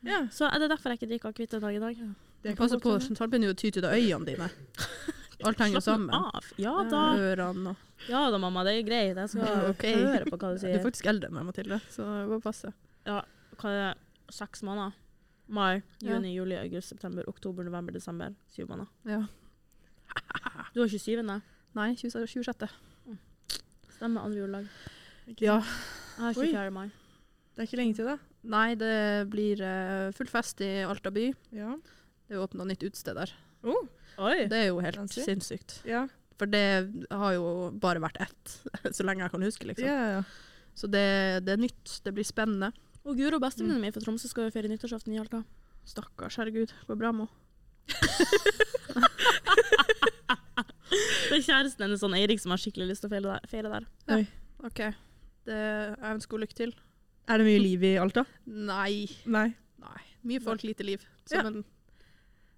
[0.03, 0.25] Ja.
[0.35, 2.05] Så er det derfor jeg ikke drikker akevitt en dag i dag.
[2.43, 4.49] Det passer på, sentralpinnen snart begynner jo ty til øynene dine.
[5.49, 6.09] Alt henger sammen.
[6.13, 6.47] Av.
[6.61, 7.03] Ja da.
[7.19, 9.15] Ørene og Ja da, mamma, det er greit.
[9.19, 9.95] Jeg skal okay.
[9.99, 10.75] høre på hva du sier.
[10.75, 12.73] Du er faktisk eldre enn meg, Mathilde, så det må passe.
[13.07, 13.21] Ja,
[13.59, 14.33] Hva er det?
[14.33, 14.95] Seks måneder?
[15.53, 16.15] Mai, Ja.
[16.15, 18.33] juni, juli, august, september, oktober, november, desember.
[18.55, 18.89] Syv måneder.
[19.05, 19.21] Ja.
[20.73, 21.21] Du har 27.
[21.75, 22.69] Nei, 20 26.
[23.97, 24.67] Stemmer andre juledag.
[25.39, 25.59] Ja.
[26.17, 26.47] Jeg har Oi.
[26.51, 26.71] 24.
[26.73, 26.87] mai.
[27.53, 28.17] Det er ikke lenge til, da.
[28.49, 31.27] Nei, det blir uh, full fest i Alta by.
[31.55, 31.75] Ja.
[32.27, 33.31] Det er åpna nytt utested der.
[33.63, 33.85] Oh,
[34.17, 34.47] Oi!
[34.51, 35.21] Det er jo helt Fancy.
[35.25, 35.79] sinnssykt.
[35.89, 36.03] ja.
[36.41, 36.63] For det
[37.13, 37.43] har jo
[37.79, 38.53] bare vært ett,
[38.97, 39.85] så lenge jeg kan huske, liksom.
[39.87, 40.23] Ja, ja, ja.
[40.75, 41.03] Så det,
[41.45, 42.71] det er nytt, det blir spennende.
[43.05, 45.43] Og Guro, bestevenninnen min fra Tromsø, skal jo feire nyttårsaften i Alta.
[45.85, 46.73] Stakkars, herregud.
[46.89, 47.27] Går bra med
[51.29, 53.41] Det er kjæresten hennes, sånn Eirik, som har skikkelig lyst til å feire der.
[53.49, 53.83] Feire der.
[54.09, 54.27] henne.
[54.67, 54.81] OK.
[55.47, 56.71] Det, jeg ønsker henne lykke til.
[57.29, 58.23] Er det mye liv i Alta?
[58.45, 59.07] Nei.
[59.25, 59.47] Nei.
[59.83, 60.01] Nei.
[60.29, 60.99] Mye folk, lite liv.
[61.25, 61.41] Som, Ja.
[61.49, 61.63] en,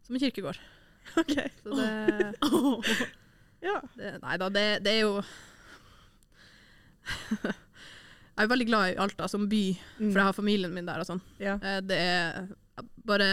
[0.05, 0.59] som en kirkegård.
[1.21, 1.35] OK.
[1.63, 1.89] Så det,
[3.65, 3.79] Ja.
[3.97, 5.13] det Nei da, det, det er jo
[8.35, 9.61] Jeg er veldig glad i Alta som by,
[9.99, 10.09] Mm.
[10.11, 11.21] for jeg har familien min der og sånn.
[11.39, 11.55] ja.
[11.61, 12.47] Eh, Det er
[13.05, 13.29] bare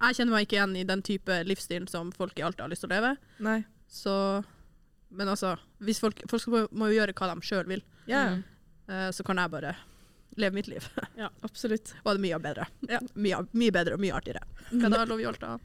[0.00, 2.80] Jeg kjenner meg ikke igjen i den type livsstilen som folk i Alta har lyst
[2.86, 3.16] til å leve.
[3.40, 3.64] Nei.
[3.88, 4.44] Så
[5.10, 5.56] Men altså,
[5.98, 8.36] folk, folk må jo gjøre hva de sjøl vil, Yeah.
[8.88, 9.12] Mm.
[9.12, 9.76] så kan jeg bare
[10.40, 10.86] leve mitt liv.
[11.46, 11.94] absolutt.
[12.02, 12.66] Og det er mye bedre.
[12.88, 13.00] Ja.
[13.14, 14.42] Mye, mye bedre og mye artigere.
[14.70, 15.56] Hva da, lov i Alta?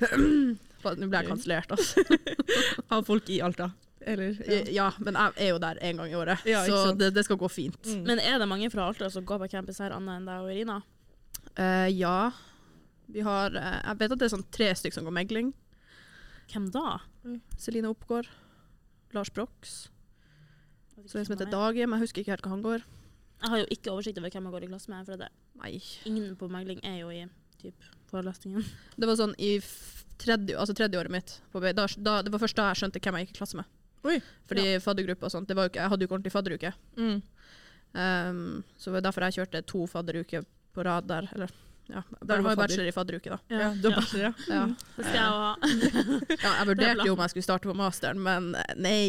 [0.86, 2.04] Nå ble jeg kansellert, altså.
[2.92, 3.70] Har folk i Alta.
[4.06, 4.60] Eller ja.
[4.70, 7.40] Ja, men jeg er jo der en gang i året, Ja, så det, det skal
[7.40, 7.80] gå fint.
[7.82, 8.04] Mm.
[8.06, 10.52] Men er det mange fra Alta som går på campus her, annet enn deg og
[10.52, 10.78] Irina?
[11.56, 12.30] Uh, ja.
[13.10, 15.50] Vi har uh, Jeg vet at det er sånn tre stykker som går megling.
[16.52, 17.00] Hvem da?
[17.58, 18.30] Celine Oppgård.
[19.16, 19.88] Lars Brox.
[21.06, 21.56] Så en som heter han er.
[21.56, 22.86] Dage, men jeg husker ikke helt hva han går.
[23.42, 25.28] Jeg har jo ikke oversikt over hvem jeg går i klasse med, for det,
[25.60, 25.74] Nei.
[26.08, 27.26] ingen på megling er jo i
[27.60, 28.64] typ, forelesningen.
[29.00, 29.58] Det var sånn i
[30.20, 31.74] tredje, altså tredje året mitt på BI.
[31.76, 33.68] Da, da, det var først da jeg skjønte hvem jeg gikk i klasse med.
[34.06, 34.16] Oi.
[34.48, 36.72] Fordi faddergruppe og sånt, det var jo ikke, jeg hadde jo ikke ordentlig fadderuke.
[36.96, 37.16] Mm.
[37.96, 38.42] Um,
[38.76, 40.44] så det var derfor jeg kjørte to fadderuker
[40.76, 41.28] på rad der.
[41.34, 41.52] Eller,
[41.88, 43.38] ja, Der var har jo bachelor i fadderuke, da.
[43.52, 44.32] Ja, du har bachelor, ja.
[44.56, 44.62] Ja.
[44.96, 45.52] Det skal jeg ha.
[46.44, 49.02] ja, jeg vurderte jo om jeg skulle starte på masteren, men eh, nei.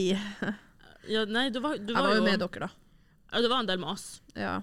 [1.07, 2.86] Ja, nei, du var, du Jeg var jo med dere, da.
[3.31, 4.21] Ja, det var en del med oss.
[4.35, 4.61] Ja.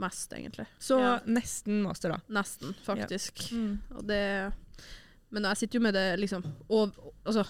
[0.00, 0.66] Mest, egentlig.
[0.80, 1.18] Så Ja.
[1.26, 2.20] nesten master, da.
[2.28, 3.50] Nesten, faktisk.
[3.52, 3.78] Mm.
[3.96, 4.52] Og det
[5.32, 6.90] Men jeg sitter jo med det liksom og,
[7.24, 7.46] Altså,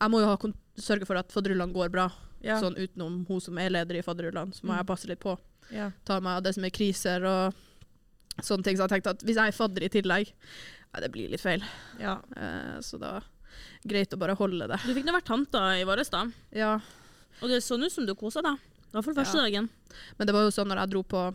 [0.00, 0.36] jeg må jo ha
[0.78, 2.10] sørge for at fadderullene går bra.
[2.40, 2.60] Ja.
[2.60, 4.76] Sånn utenom hun som er leder i fadderullene, så må Mm.
[4.78, 5.36] jeg passe litt på.
[5.72, 5.90] Ja.
[6.04, 7.54] Ta meg av det som er kriser og
[8.40, 8.76] sånne ting.
[8.76, 10.32] Så jeg tenkte at hvis jeg er fadder i tillegg,
[10.94, 11.62] ja, det blir litt feil.
[11.98, 12.20] ja.
[12.36, 13.20] Eh, så da
[13.84, 14.78] greit å bare holde det.
[14.86, 16.26] Du fikk nå vært tanta i våres, da.
[16.52, 16.80] Ja,
[17.42, 18.56] Og det så ut som du kosa deg.
[18.92, 19.42] Var for første Ja.
[19.44, 19.68] dagen.
[20.18, 21.34] men det var jo sånn når jeg dro på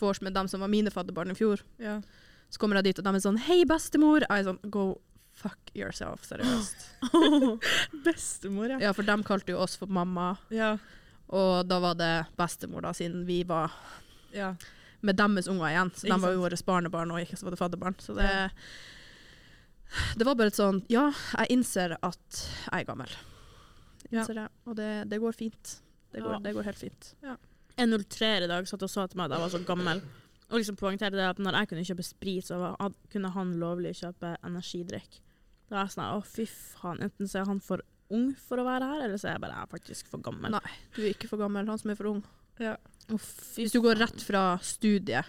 [0.00, 2.00] vors med dem som var mine fadderbarn i fjor, ja.
[2.50, 5.00] så kommer jeg dit, og de er sånn 'Hei, bestemor!' Jeg er sånn 'Go
[5.32, 6.76] fuck yourself', seriøst.
[8.04, 8.78] Bestemor, ja.
[8.80, 10.78] Ja, for de kalte jo oss for mamma, Ja.
[11.28, 13.70] og da var det bestemor, da, siden vi var
[14.32, 14.54] ja.
[15.02, 15.90] med deres unger igjen.
[15.94, 17.94] Så de var jo våre barnebarn, og ikke så var det fadderbarn.
[17.98, 18.48] Så det, Ja.
[20.16, 23.08] det var bare et sånn Ja, jeg innser at jeg er gammel.
[24.10, 24.20] Ja.
[24.20, 25.80] Innser det, og det, det går fint.
[26.12, 26.38] Det går, Ja.
[26.44, 27.14] det går helt fint.
[27.78, 30.02] En 03 i dag satt og sa til meg at jeg var så gammel.
[30.52, 33.94] Og liksom poengterte det at når jeg kunne kjøpe sprit, så var, kunne han lovlig
[33.96, 35.20] kjøpe energidrikk.
[35.70, 37.80] Da var jeg sånn å fy faen, enten så er han for
[38.12, 40.52] ung for å være her, eller så er jeg bare jeg er faktisk for gammel.
[40.52, 42.22] Nei, du er ikke for gammel, han som er for ung.
[42.60, 42.76] ja.
[43.08, 45.24] Å, fy Hvis du går rett fra studiet,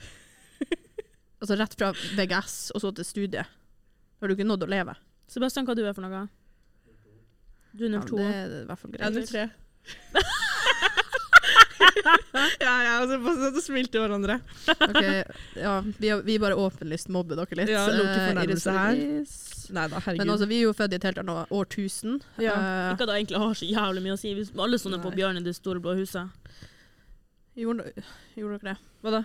[1.42, 3.48] altså rett fra VGS og så til studiet,
[4.20, 4.94] har du ikke nådd å leve.
[5.32, 6.28] Sebastian, hva du er for noe?
[7.74, 9.32] Du er Ja, det er i hvert fall Ja, greit.
[9.32, 9.50] 03.
[12.64, 14.40] ja, ja, og bare sånn at smilte hverandre.
[14.74, 15.04] Ok,
[15.60, 17.72] ja, vi, vi bare åpenlyst mobber dere litt.
[17.74, 19.04] Ja, eh, fornærmelse her.
[19.74, 20.24] Neida, herregud.
[20.26, 22.20] Men altså, vi er jo født i et helt annet årtusen.
[22.42, 22.58] Ja.
[22.58, 24.34] Uh, Ikke at det egentlig har så jævlig mye å si.
[24.38, 25.20] Hvis alle sånne på Nei.
[25.22, 26.60] Bjørn i det store blå huset.
[27.60, 27.94] gjorde,
[28.36, 28.92] gjorde dere det?
[29.04, 29.24] Hva da?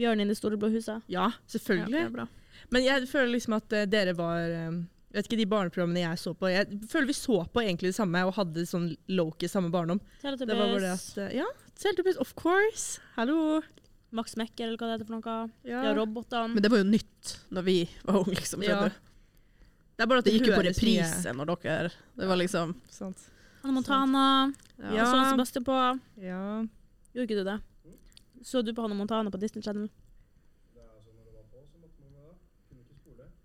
[0.00, 1.02] Bjørn i det store blå huset.
[1.10, 2.06] Ja, Ja, selvfølgelig.
[2.06, 2.38] er.
[2.70, 4.46] Men jeg føler liksom at uh, dere var
[5.10, 7.96] jeg vet ikke, De barneprogrammene jeg så på Jeg føler vi så på egentlig det
[7.96, 9.98] samme og hadde sånn low-key samme barndom.
[10.22, 11.34] Det var bare det at
[11.80, 13.00] eh, helt Teletubbies, of course!
[13.16, 13.62] Hallo!
[14.10, 15.50] Max Mekker, eller hva det heter for noe.
[15.62, 15.84] Ja.
[15.86, 16.54] Ja, robotene.
[16.54, 18.62] Men det var jo nytt når vi var unge, liksom.
[18.66, 18.82] Ja.
[18.90, 22.74] Det er bare at det Det gikk jo på reprise når dere Det var liksom
[22.90, 23.26] Sant.
[23.62, 24.52] Hannah Montana.
[24.78, 24.94] Ja.
[24.94, 25.02] Ja.
[25.04, 25.78] Og så Sebastian på.
[26.24, 26.44] Ja.
[27.12, 27.58] Gjorde ikke du det?
[28.42, 29.90] Så du på Hanne Montana på Disney Channel?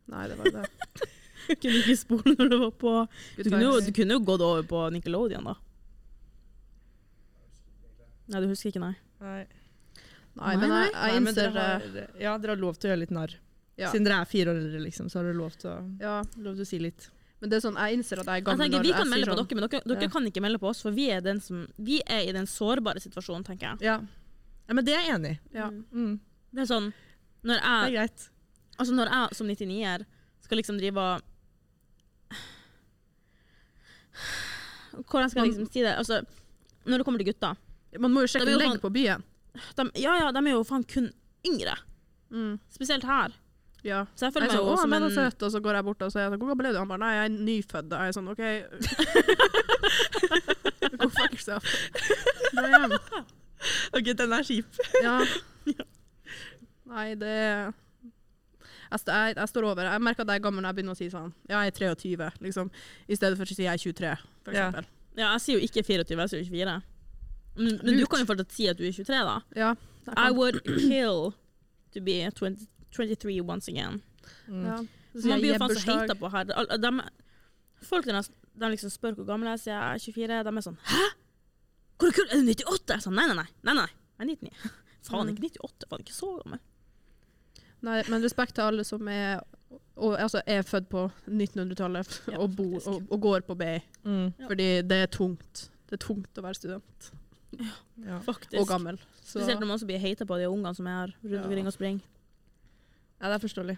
[0.06, 0.66] Nei, det var det.
[1.62, 2.92] kunne ikke spole når det var på
[3.38, 5.56] Du kunne, jo, du kunne jo gått over på Nickelodeon, da.
[8.28, 8.96] Nei, du husker ikke, nei.
[9.22, 9.42] Nei.
[10.36, 12.90] Nei, men jeg, jeg Nei, men innser dere eh, har, Ja, dere har lov til
[12.90, 13.36] å gjøre litt narr.
[13.80, 13.92] ja.
[13.92, 16.16] Siden dere er fire år eldre, liksom, så har dere lov til å, ja.
[16.44, 17.10] lov til å si litt.
[17.40, 19.28] Men det er sånn, jeg innser at jeg er Jeg gammel tenker, vi kan melde
[19.30, 19.48] på sånn.
[19.48, 20.12] dere, men dere, dere Ja.
[20.16, 23.00] kan ikke melde på oss, for vi er, den som, vi er i den sårbare
[23.04, 23.86] situasjonen, tenker jeg.
[23.88, 23.98] Ja.
[24.68, 25.40] ja men det er jeg enig i.
[25.60, 25.70] Ja.
[25.70, 25.86] Mm.
[25.92, 26.20] Mm.
[26.56, 26.92] Det er sånn
[27.46, 28.30] Når Det er jeg, greit.
[28.80, 30.06] altså når jeg som 99-er
[30.42, 31.22] skal liksom drive og
[35.12, 35.92] Hvordan skal jeg liksom si det?
[36.00, 36.22] Altså,
[36.88, 37.58] når det kommer til gutter
[38.00, 39.24] Man må jo sjekke jo legg sånn- på byen.
[39.78, 41.12] de, Ja ja, de er jo faen kun
[41.48, 41.76] yngre.
[42.32, 42.60] Mm.
[42.74, 43.32] Spesielt her.
[43.86, 44.06] Ja.
[44.18, 45.84] Så jeg føler er meg sånn, jo som en så søt, og så går jeg
[45.86, 46.80] bort og sier hvor gammel er du?
[46.82, 47.92] Han bare, nei, jeg er nyfødt.
[47.94, 48.44] Jeg er sånn, ok.
[51.00, 51.64] Go fuck yourself.
[52.56, 52.96] Hjem.
[53.94, 54.80] OK, den er kjip.
[55.04, 55.20] Ja.
[56.96, 59.88] Nei, det jeg, jeg, jeg står over.
[59.90, 61.96] Jeg merker at jeg er gammel når jeg begynner å si sånn Ja, jeg er
[61.96, 62.70] 23, liksom.
[63.10, 64.12] I stedet for å si jeg er 23,
[64.46, 64.68] for Ja.
[64.70, 64.86] eksempel.
[65.16, 66.76] Ja, jeg sier jo ikke 24, jeg sier jo 24.
[67.56, 69.36] Men, men du kan jo fortsatt si at du er 23, da.
[69.56, 69.74] Ja.
[70.14, 71.32] I would kill
[71.96, 74.02] to be 20, 23 once again.
[74.48, 74.66] Mm.
[74.66, 74.78] ja.
[75.24, 76.50] Man blir jo faen så hata på her.
[76.50, 76.92] De, De,
[77.88, 78.28] folk der,
[78.60, 80.44] de liksom spør hvor gammel jeg er, sier jeg er 24.
[80.48, 81.04] De er sånn Hæ?
[82.02, 82.28] Hvor kul?
[82.28, 82.96] Er du 98?
[82.98, 83.48] Jeg sa sånn, nei, nei, nei.
[83.64, 83.90] nei, nei.
[84.20, 84.72] Jeg er 99.
[85.08, 85.90] Faen, ikke 98.
[85.92, 86.64] Faen, ikke så gammel.
[87.86, 89.44] Nei, men respekt til alle som er,
[89.96, 93.76] og, altså, er født på 1900-tallet Ja, og, og, og går på BI.
[94.04, 94.34] Mm.
[94.48, 95.68] Fordi det er tungt.
[95.86, 97.12] Det er tungt å være student
[98.06, 98.20] Ja.
[98.26, 98.60] Faktisk.
[98.62, 98.98] og gammel.
[99.24, 101.44] Så, Spesielt når man også blir hata på de ungene som er her rundt Ja.
[101.44, 102.02] omkring og springer.
[103.22, 103.78] ja, det er forståelig.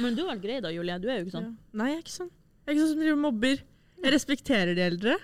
[0.00, 0.98] Men du har vært grei da, Julie.
[0.98, 1.50] Du er jo ikke sånn.
[1.52, 1.78] Ja.
[1.80, 2.30] Nei, jeg er ikke sånn.
[2.30, 3.62] Jeg er ikke sånn som driver mobber.
[4.02, 5.16] Jeg respekterer de eldre.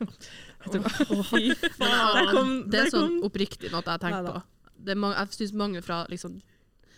[0.66, 1.22] Vet du hva?
[1.30, 4.42] Fy Men, Der ja, kom- det er sånn oppriktig noe jeg tenkt på.
[4.86, 6.40] Det er mange, jeg syns mange fra liksom,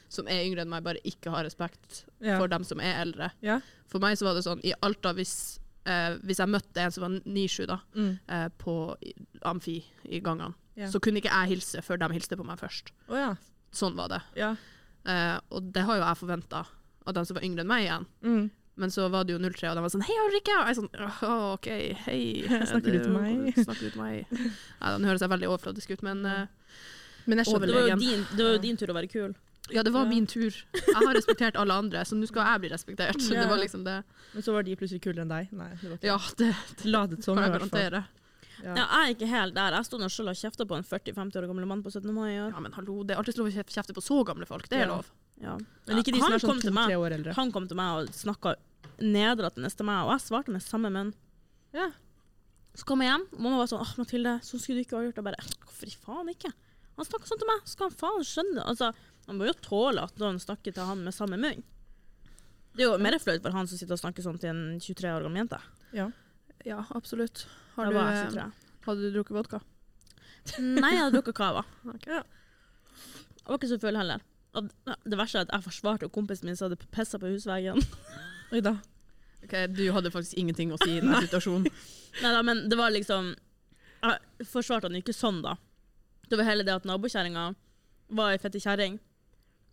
[0.09, 2.39] som er yngre enn meg, bare ikke har respekt Ja.
[2.39, 3.31] for dem som er eldre.
[3.45, 3.59] Ja.
[3.89, 7.03] For meg så var det sånn i Alta, hvis, eh, hvis jeg møtte en som
[7.07, 8.19] var 9-7 da, Mm.
[8.29, 8.97] eh, på
[9.45, 10.87] amfi i gangene, Ja.
[10.87, 12.91] så kunne ikke jeg hilse før de hilste på meg først.
[13.09, 13.35] Oh, ja.
[13.73, 14.23] Sånn var det.
[14.37, 14.57] ja.
[15.07, 16.67] Eh, og det har jo jeg forventa
[17.07, 18.07] av de som var yngre enn meg igjen.
[18.23, 18.51] Mm.
[18.77, 21.23] Men så var det jo 03, og de var sånn 'Hei, Ulrikke!' Og jeg sånn
[21.23, 21.67] oh, OK,
[22.07, 22.43] hei.
[22.71, 24.27] Snakker du til meg?» Snakker du til meg?
[24.31, 26.47] Nei, den høres jeg veldig overfladisk ut, men eh,
[27.27, 29.35] Men jeg Det var, jo din, det var jo din tur å være kul.
[29.71, 30.09] Ja, det var Ja.
[30.09, 30.51] min tur.
[30.75, 33.21] Jeg har respektert alle andre, så nå skal jeg bli respektert.
[33.31, 33.43] Ja.
[33.43, 34.03] Det var liksom det.
[34.35, 35.53] Men så var de plutselig kulere enn deg.
[35.53, 38.05] Nei, det var ikke Ja, det Ladet som, kan jeg garantere.
[38.65, 38.75] Ja.
[38.75, 39.71] Ja, jeg er ikke helt der.
[39.77, 42.13] Jeg sto nå selv og kjefta på en 40-50 år gammel mann på 17.
[42.13, 42.51] mai i år.
[42.53, 44.69] Ja, men hallo, det er alltid lov å kjefte på så gamle folk.
[44.69, 44.97] Det er Ja.
[44.97, 45.07] lov.
[45.41, 45.57] Ja.
[45.87, 47.35] Men ikke de Han som er sånn to-tre år eldre.
[47.35, 48.57] Han kom til meg og snakka
[49.01, 51.15] nedlatende til meg, og jeg svarte med samme munn.
[51.73, 51.91] Ja.
[52.75, 55.05] Så kom jeg hjem, og mamma var sånn åh, Mathilde, sånn skulle du ikke ha
[55.07, 55.19] gjort.
[55.19, 56.53] Jeg bare hvorfor i faen ikke?
[56.99, 58.93] Han snakka sånn til meg, så skal han faen skjønne Altså,
[59.29, 61.61] Han må jo tåle at noen snakker til han med samme munn.
[62.79, 65.11] Det er jo mer flaut for han som sitter og snakker sånn til en 23
[65.13, 65.59] år gammel jente.
[65.97, 66.09] Ja.
[66.67, 67.45] Ja, absolutt.
[67.77, 68.47] Har du, eh, 23.
[68.87, 69.61] hadde du drukket vodka?
[70.59, 71.65] Nei, jeg hadde drukket cava.
[71.95, 72.19] Okay.
[72.19, 72.23] Ja.
[73.39, 74.25] Jeg var ikke så full heller.
[74.59, 74.69] Og
[75.09, 77.81] det verste er at jeg forsvarte kompisen min som hadde pissa på husveggen.
[78.53, 78.75] Oi da.
[79.45, 81.69] Ok, Du hadde faktisk ingenting å si i den situasjonen.
[82.23, 83.35] Nei da, men det var liksom
[84.03, 85.57] Jeg forsvarte han ikke sånn, da.
[86.29, 87.51] Det var heller det at nabokjerringa
[88.19, 88.99] var ei fette kjerring.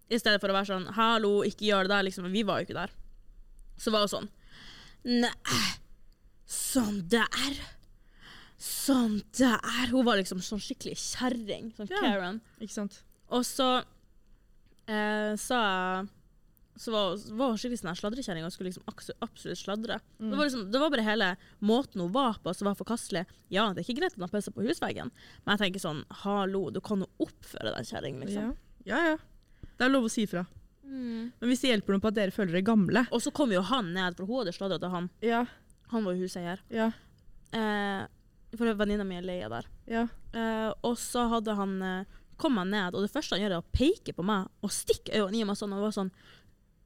[0.10, 2.32] I stedet for å være sånn 'hallo, ikke gjør det der', liksom.
[2.32, 2.92] Vi var jo ikke der.
[3.78, 4.30] Så var hun sånn
[5.06, 5.66] Nei,
[6.50, 7.58] sånn det er.
[8.58, 9.88] Sånn det er.
[9.92, 11.72] Hun var liksom sånn skikkelig kjerring.
[11.78, 12.02] Sånn Ja.
[12.02, 12.42] Karen.
[12.60, 13.04] Ikke sant?
[13.30, 13.84] Og så
[14.88, 16.10] eh, sa jeg
[16.78, 18.84] Så var, var hun skikkelig sånn sladrekjerring og skulle liksom
[19.24, 20.02] absolutt sladre.
[20.20, 20.32] Mm.
[20.32, 21.30] Det, var liksom, det var bare hele
[21.64, 23.24] måten hun var på som var forkastelig.
[23.48, 25.14] Ja, det er ikke greit at hun har på husveggen,
[25.46, 28.52] men jeg tenker sånn hallo, du kan jo oppføre deg, kjerring, liksom.
[28.84, 28.92] Ja.
[28.92, 29.16] ja, ja.
[29.78, 30.46] Det er lov å si ifra.
[30.86, 31.32] Mm.
[31.40, 33.64] Men hvis det hjelper noe på at dere føler dere gamle Og så kom jo
[33.66, 35.10] han ned, for hun hadde sladra til han.
[35.26, 35.42] Ja.
[35.92, 36.62] Han var jo huseier.
[36.70, 36.92] Ja.
[37.52, 38.06] Eh,
[38.56, 39.66] for venninna mi er leia der.
[39.90, 40.06] Ja.
[40.32, 43.64] Eh, og så hadde han eh, kom han ned, og det første han gjør, er
[43.64, 46.12] å peke på meg og stikke øynene i meg sånn, og var sånn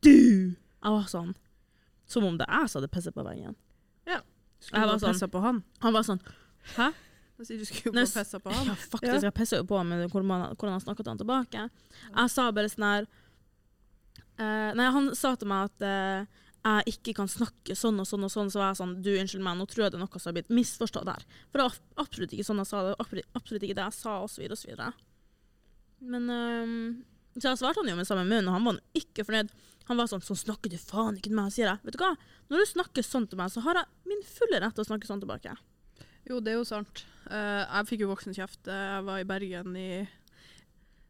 [0.05, 0.55] Du!
[0.79, 1.33] Jeg var sånn
[2.07, 3.57] Som om det er jeg som hadde pissa på veggen.
[4.59, 5.63] Skulle Jeg du var sånn- på han?
[5.79, 6.19] Han var sånn
[6.75, 6.89] Hæ?
[7.39, 8.67] Du skulle jo bare pissa på han.
[8.67, 9.23] Ja, faktisk.
[9.23, 11.65] Jeg pissa jo på ham med hvordan hvordan han snakka til han tilbake.
[12.09, 13.07] Jeg sa bare sånn her
[14.41, 18.25] uh, Nei, han sa til meg at uh, jeg ikke kan snakke sånn og sånn
[18.27, 20.19] og sånn, så var jeg sånn Du, unnskyld meg, nå tror jeg det er noe
[20.19, 21.23] som har blitt misforstått her.
[21.47, 24.43] For det var absolutt ikke sånn jeg sa det, absolutt, ikke det jeg sa, osv.,
[24.57, 24.83] osv.
[26.11, 26.75] Men um,
[27.37, 29.55] Så jeg svarte han jo med samme munn, og han var ikke fornøyd.
[29.89, 31.81] Han var sånn Sånn snakker du faen ikke til meg, sier jeg.
[31.87, 32.11] Vet du hva,
[32.51, 35.07] når du snakker sånn til meg, så har jeg min fulle rett til å snakke
[35.07, 35.55] sånn tilbake.
[36.29, 37.07] Jo, det er jo sant.
[37.25, 38.67] Uh, jeg fikk jo voksenkjeft.
[38.69, 39.89] Jeg var i Bergen i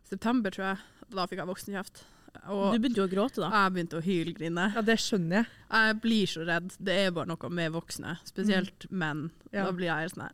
[0.07, 1.09] september, tror jeg.
[1.11, 2.05] Da fikk jeg voksenkjeft.
[2.49, 3.49] Og Du begynte jo å gråte, da.
[3.53, 4.65] jeg begynte å hylgrine.
[4.75, 5.49] ja, det skjønner jeg.
[5.69, 6.71] Jeg blir så redd.
[6.81, 9.27] Det er bare noe med voksne, spesielt menn.
[9.53, 9.65] Ja.
[9.67, 10.33] Da blir jeg helt sånn her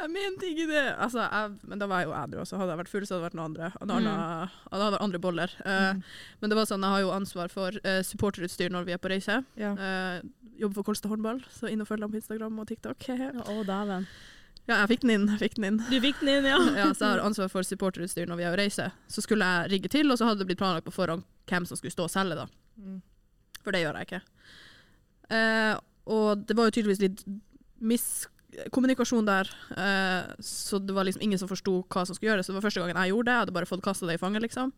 [0.00, 0.82] Jeg mente ikke det!
[1.02, 2.58] Altså, jeg, men da var jeg jo edru, også.
[2.60, 3.70] hadde jeg vært full, så hadde det vært noen andre.
[3.80, 5.56] Og da hadde det vært andre boller.
[5.64, 6.02] Mm.
[6.04, 9.02] Uh, Men det var sånn, jeg har jo ansvar for uh, supporterutstyr når vi er
[9.02, 9.40] på reise.
[9.58, 9.72] Ja.
[9.78, 13.08] Uh, jobber for Kolstad håndball, så inn og følg dem på Instagram og TikTok.
[13.24, 14.06] Ja, Å, dæven.
[14.64, 15.24] Ja, jeg fikk den inn.
[15.34, 15.80] Jeg fikk den inn.
[15.90, 16.58] Du fikk den inn, ja.
[16.80, 18.86] Ja, så jeg har ansvar for supporterutstyr når vi er og reise.
[19.12, 21.76] Så skulle jeg rigge til, og så hadde det blitt planlagt på forhånd hvem som
[21.76, 22.38] skulle stå og selge.
[22.38, 22.46] da.
[22.80, 23.02] Mm.
[23.60, 24.22] For det gjør jeg ikke.
[25.36, 25.74] Eh,
[26.14, 27.24] og det var jo tydeligvis litt
[28.54, 32.46] miskommunikasjon der, eh, så det var liksom ingen som forsto hva som skulle gjøres.
[32.46, 34.42] Det var første gangen jeg gjorde det, jeg hadde bare fått kasta det i fanget,
[34.42, 34.72] liksom.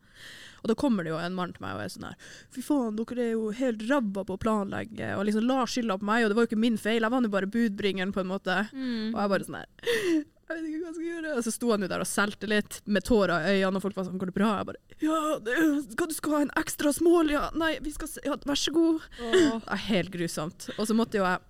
[0.62, 2.16] Og da kommer det jo en mann til meg og er sånn her
[2.50, 6.08] Fy faen, dere er jo helt ræva på å planlegge, og liksom la skylda på
[6.08, 8.32] meg, og det var jo ikke min feil, jeg var jo bare budbringeren, på en
[8.32, 8.62] måte.
[8.72, 9.12] Mm.
[9.12, 11.30] Og jeg bare sånn her jeg vet ikke hva jeg skal gjøre.
[11.34, 13.96] Og så sto han jo der og solgte litt, med tårer i øynene, og folk
[13.98, 14.50] var sånn, går det bra?
[14.60, 15.56] Jeg bare, ja, det,
[15.90, 17.48] skal, du skal ha en ekstra smål, ja.
[17.58, 19.08] Nei, vi skal se, ja, vær så god.
[19.18, 19.40] Det
[19.74, 20.68] er helt grusomt.
[20.76, 21.42] Og så måtte jo jeg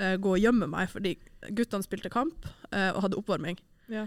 [0.00, 1.18] eh, gå og gjemme meg, fordi
[1.54, 3.58] guttene spilte kamp uh, og hadde oppvarming.
[3.92, 4.06] Ja.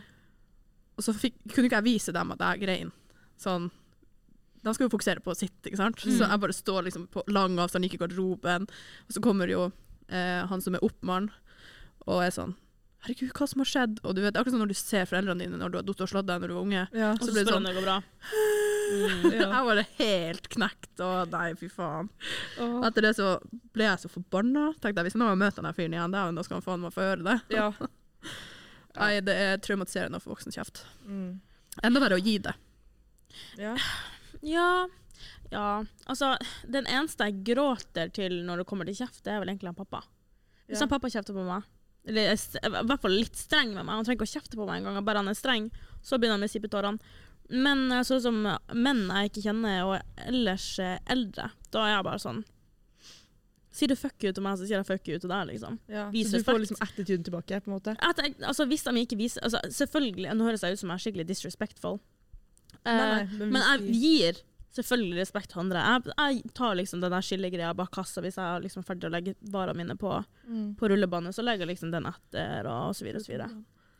[0.97, 2.91] Og så fikk, kunne ikke jeg vise dem at jeg grein.
[3.41, 3.69] Sånn,
[4.61, 6.01] de skal jo fokusere på sitt, ikke sant?
[6.03, 8.67] Så jeg bare står liksom på lang avstand, gikk i garderoben,
[9.07, 11.31] og så kommer jo uh, han som er oppmann,
[12.07, 12.57] og er sånn
[13.01, 13.95] Herregud, hva som har skjedd?
[14.05, 16.09] Og du vet, akkurat som når du ser foreldrene dine når du har datt og
[16.11, 16.83] slått deg når du var unge.
[16.93, 17.07] Ja.
[17.15, 17.95] Og så blir det sånn- det går bra.
[18.91, 19.25] Mm.
[19.31, 22.09] Jeg var helt knekt, Å nei, fy faen.
[22.59, 22.81] Oh.
[22.87, 23.33] Etter det så
[23.73, 24.67] ble jeg så forbanna.
[24.81, 27.25] Tenkte jeg, hvis noen møter den fyren igjen, da, skal han faen meg få høre
[27.29, 27.37] det.
[27.55, 27.69] Ja.
[28.99, 30.83] Nei, det er traumatiserende å få voksenkjeft.
[31.07, 31.37] Mm.
[31.87, 32.55] Enda verre å gi det.
[33.61, 33.75] ja.
[34.41, 34.87] Ja.
[35.53, 35.67] ja.
[36.09, 36.31] Altså,
[36.65, 39.77] den eneste jeg gråter til når det kommer til kjeft, det er vel egentlig han
[39.77, 40.01] pappa.
[40.65, 40.85] Hvis Ja.
[40.87, 41.67] han pappa kjefter på meg,
[42.09, 44.65] eller er i hvert fall litt streng med meg, han trenger ikke å kjefte på
[44.65, 45.67] meg engang, bare han er streng,
[46.01, 47.13] så begynner han med sippetårene.
[47.51, 48.41] Men eh, sånn som
[48.73, 52.43] menn jeg ikke kjenner, og ellers eh, eldre, da er jeg bare sånn
[53.71, 55.77] Sier du fuck you til meg, så sier jeg fuck you til deg, liksom.
[55.87, 56.09] Ja.
[56.11, 57.93] Så du får liksom attituden tilbake, på en måte?
[58.03, 60.99] At jeg, altså, hvis de ikke viser altså, Selvfølgelig, nå høres jeg ut som jeg
[60.99, 62.01] er skikkelig disrespectful.
[62.83, 64.41] Eh, Nei, nei, men men jeg gir
[64.75, 65.79] selvfølgelig respekt til andre.
[65.87, 69.11] Jeg, jeg tar liksom den der skillegreia bak kassa hvis jeg er liksom ferdig å
[69.15, 70.17] legge varene mine på,
[70.51, 70.75] Mm.
[70.75, 71.31] på rullebane.
[71.31, 73.49] Så legger jeg liksom den etter, og så videre og så videre.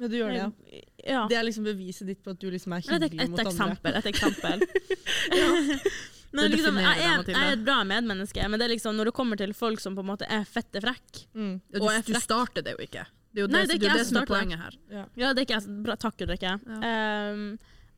[0.01, 0.81] Ja, du gjør det, ja.
[1.01, 1.21] Ja.
[1.29, 3.93] Det er liksom beviset ditt på at du liksom er hyggelig et, et mot andre.
[4.01, 4.65] Et eksempel.
[6.31, 9.13] Men liksom, jeg, er, jeg er et bra medmenneske, men det er liksom når det
[9.17, 11.57] kommer til folk som på en måte er fette frekk Mm.
[11.71, 12.07] Ja, du, frekk.
[12.07, 13.03] du starter det jo ikke.
[13.31, 14.77] Det er jo Nei, det, det er det, er jeg det som er poenget her.
[14.91, 15.03] Ja.
[15.19, 15.75] Ja, det er ikke jeg.
[15.85, 16.53] Bra, takk, Ulrikke.
[16.67, 17.43] Um,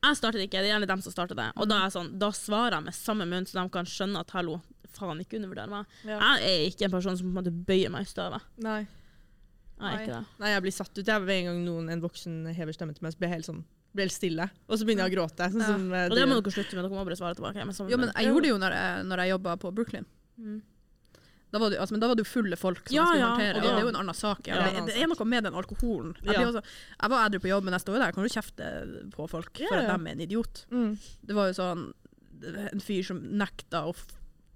[0.04, 1.46] jeg starter ikke, det er gjerne dem som starter det.
[1.58, 4.34] Og da, er sånn, da svarer jeg med samme munn, så de kan skjønne at
[4.36, 4.58] hallo,
[4.94, 5.96] faen, ikke undervurder meg.
[6.06, 6.18] Ja.
[6.18, 8.46] Jeg er ikke en person som på en måte bøyer meg i støvet.
[8.66, 8.80] Nei.
[9.92, 10.40] Er ikke det.
[10.42, 11.06] Nei, jeg blir satt ut.
[11.06, 13.50] Jeg Ved en gang noen, en voksen hever stemmen til meg, så blir jeg helt
[13.50, 14.48] sånn blir helt stille.
[14.66, 15.46] Og så begynner jeg å gråte.
[15.52, 15.66] Sånn Ja.
[15.70, 17.62] som, uh, Og det må dere slutte med, dere må bare svare tilbake.
[17.62, 20.06] Men, Jo, men jeg gjorde det jo når jeg, når jeg jobba på Brooklyn.
[20.38, 20.62] Mm.
[21.54, 23.28] Da var det, altså, men da var det jo fulle folk som Ja, skulle ja,
[23.30, 24.40] håndtere, og og det er jo en annen sak.
[24.48, 24.54] Ja.
[24.58, 26.16] Det, det er noe med den alkoholen.
[26.18, 26.62] Jeg, blir også,
[26.98, 28.64] jeg var edru på jobb, men jeg står jo der, jeg kan jo kjefte
[29.14, 30.64] på folk for at de er en idiot.
[30.74, 30.98] Mm.
[31.22, 31.84] Det var jo sånn
[32.74, 33.94] en fyr som nekta å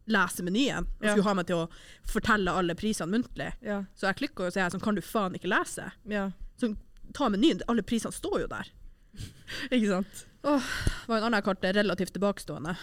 [0.09, 1.69] lese menyen, og skulle ha meg til å
[2.09, 3.53] fortelle alle prisene muntlig.
[3.95, 5.91] Så jeg klikka og sa sånn, kan du faen ikke lese?
[6.09, 6.31] ja.
[6.59, 6.73] Så
[7.15, 8.67] ta menyen, alle prisene står jo der.
[9.75, 10.25] Ikke sant?
[10.43, 10.57] Det
[11.07, 12.75] var en annen kart relativt tilbakestående.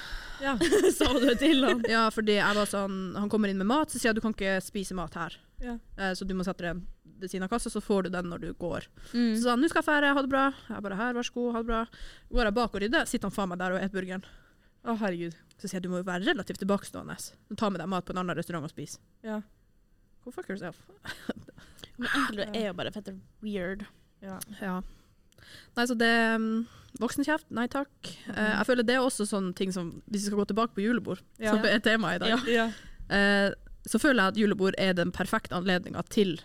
[0.44, 0.56] Ja.
[0.98, 1.84] Sa du det til han?
[1.90, 4.36] Ja, fordi jeg var sånn, han kommer inn med mat, så sier jeg du kan
[4.36, 5.38] ikke spise mat her.
[5.64, 5.78] Ja.
[6.00, 6.82] Eh, så du må sette deg
[7.22, 8.88] ved siden av kassa, så får du den når du går.
[9.14, 9.36] Mm.
[9.38, 10.46] Så sa han nå skal jeg fære, ha det bra.
[10.68, 11.84] Jeg bare her, vær så god, ha det bra.
[12.36, 14.26] Går jeg bak og rydder, sitter han faen meg der og spiser burgeren.
[14.86, 15.38] Å, herregud.
[15.60, 17.16] Så sier jeg du må jo være relativt tilbakestående.
[17.58, 18.98] Ta med deg mat på en annen restaurant og spis.
[19.24, 19.42] Ja.
[20.26, 20.82] Go fuck yourself.
[21.98, 23.14] Men enkelte er jo bare fette
[23.46, 23.86] weird.
[24.26, 24.40] Ja.
[24.60, 24.80] Ja.
[25.78, 26.66] Nei, så det um,
[27.00, 27.92] Voksenkjeft, nei takk.
[28.32, 30.84] Eh, jeg føler det er også sånn ting som Hvis vi skal gå tilbake på
[30.86, 31.52] julebord, Ja.
[31.52, 32.68] som er temaet i dag, Ja.
[32.70, 33.16] Ja.
[33.16, 33.50] eh,
[33.86, 36.40] så føler jeg at julebord er den perfekte anledninga til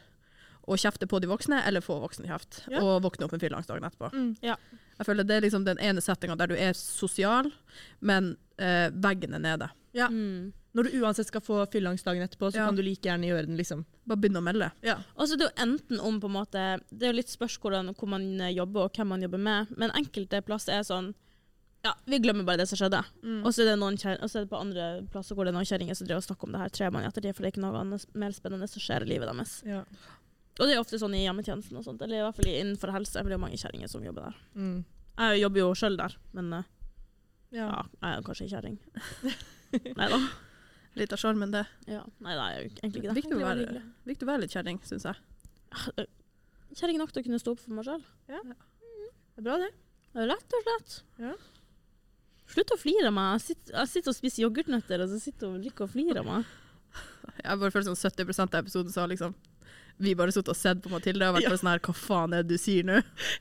[0.68, 2.64] å kjefte på de voksne, eller få voksenkjeft.
[2.68, 2.83] Ja.
[2.83, 4.11] Og våkne opp en fylleangst dagen etterpå.
[4.12, 4.35] Mm.
[4.42, 7.49] Jeg føler Det er liksom den ene settinga der du er sosial,
[8.01, 9.70] men eh, veggen er nede.
[9.96, 10.07] Ja.
[10.12, 10.53] Mm.
[10.73, 12.66] Når du uansett skal få fylleangst dagen etterpå, så Ja.
[12.68, 13.85] kan du like gjerne gjøre den, liksom.
[14.07, 14.68] Bare begynne å melde.
[14.87, 14.99] Ja.
[15.18, 17.90] Altså, det er jo enten om på en måte Det er jo litt spørs hvordan,
[17.96, 21.14] hvor man eh, jobber og hvem man jobber med, men enkelte plasser er sånn
[21.83, 23.03] Ja, vi glemmer bare det som skjedde.
[23.25, 23.40] Mm.
[23.42, 25.55] Og så er det noen kjer- og så er det på andre plasser hvor det
[25.55, 27.49] er noen kjerringer som driver og snakker om det her tre måneder ettertid, for det
[27.49, 29.62] er ikke noe annet mer spennende som skjer i livet deres.
[29.64, 29.81] Ja.
[30.61, 33.16] Og det er ofte sånn i hjemmetjenesten og sånt, eller i hvert fall innenfor helse,
[33.16, 34.37] for det er mange kjerringer som jobber der.
[34.61, 34.85] Mm.
[35.18, 36.62] Jeg jobber jo sjøl der, men eh,
[37.50, 37.66] Ja.
[37.66, 38.78] ja, jeg er kanskje kjerring.
[39.98, 40.20] Nei da.
[40.98, 41.64] Litt av sjarmen, det.
[41.90, 42.02] Ja.
[42.22, 43.16] Nei, jo egentlig ikke det.
[43.20, 46.08] Viktig å være, viktig å være litt kjerring, syns jeg.
[46.79, 48.02] Kjerring nok til å kunne stå opp for meg sjøl.
[48.27, 49.70] Det er bra, det.
[50.14, 50.96] det er Rett og slett.
[51.22, 51.35] Ja.
[52.50, 53.37] Slutt å flire av meg.
[53.37, 56.22] Jeg sitter, jeg sitter og spiser yoghurtnøtter, og så sitter hun og liker å flire
[56.22, 56.50] av meg.
[57.40, 59.37] Jeg bare føler sånn 70% av episoden sa liksom
[60.01, 61.57] vi bare sittet og sett på Mathilde og vært Ja.
[61.61, 62.98] sånn her Hva faen er det du sier nå?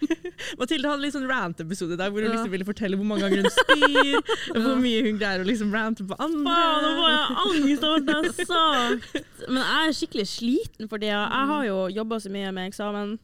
[0.59, 2.35] Mathilde hadde litt sånn rant-episode der hvor hun Ja.
[2.35, 4.11] liksom ville fortelle hvor mange ganger hun spyr,
[4.53, 4.59] ja.
[4.59, 6.43] hvor mye hun greier å liksom rante på andre.
[6.51, 9.47] Faen, nå får jeg angst over det jeg har sagt!
[9.49, 11.23] Men jeg er skikkelig sliten for tida.
[11.31, 13.15] Jeg har jo jobba så mye med eksamen.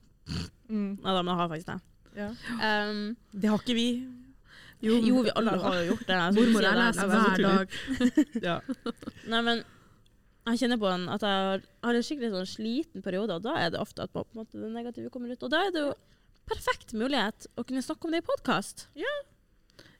[0.71, 0.91] Mm.
[1.03, 1.79] Nei da, men jeg har faktisk det.
[2.15, 2.29] Ja.
[2.89, 3.01] Um,
[3.35, 3.87] Det har ikke vi.
[4.85, 6.15] jo, vi alle har jo gjort det.
[6.15, 6.85] skal Mormor, jeg det.
[6.85, 7.67] leser hver dag.
[8.43, 8.59] Ja.
[9.27, 9.63] Nei, men
[10.45, 13.55] jeg kjenner på en, at jeg har, har en skikkelig sånn sliten periode, og da
[13.63, 15.41] er det ofte at på en måte det negative kommer ut.
[15.43, 15.93] Og da er det jo
[16.45, 18.87] perfekt mulighet å kunne snakke om det i podkast.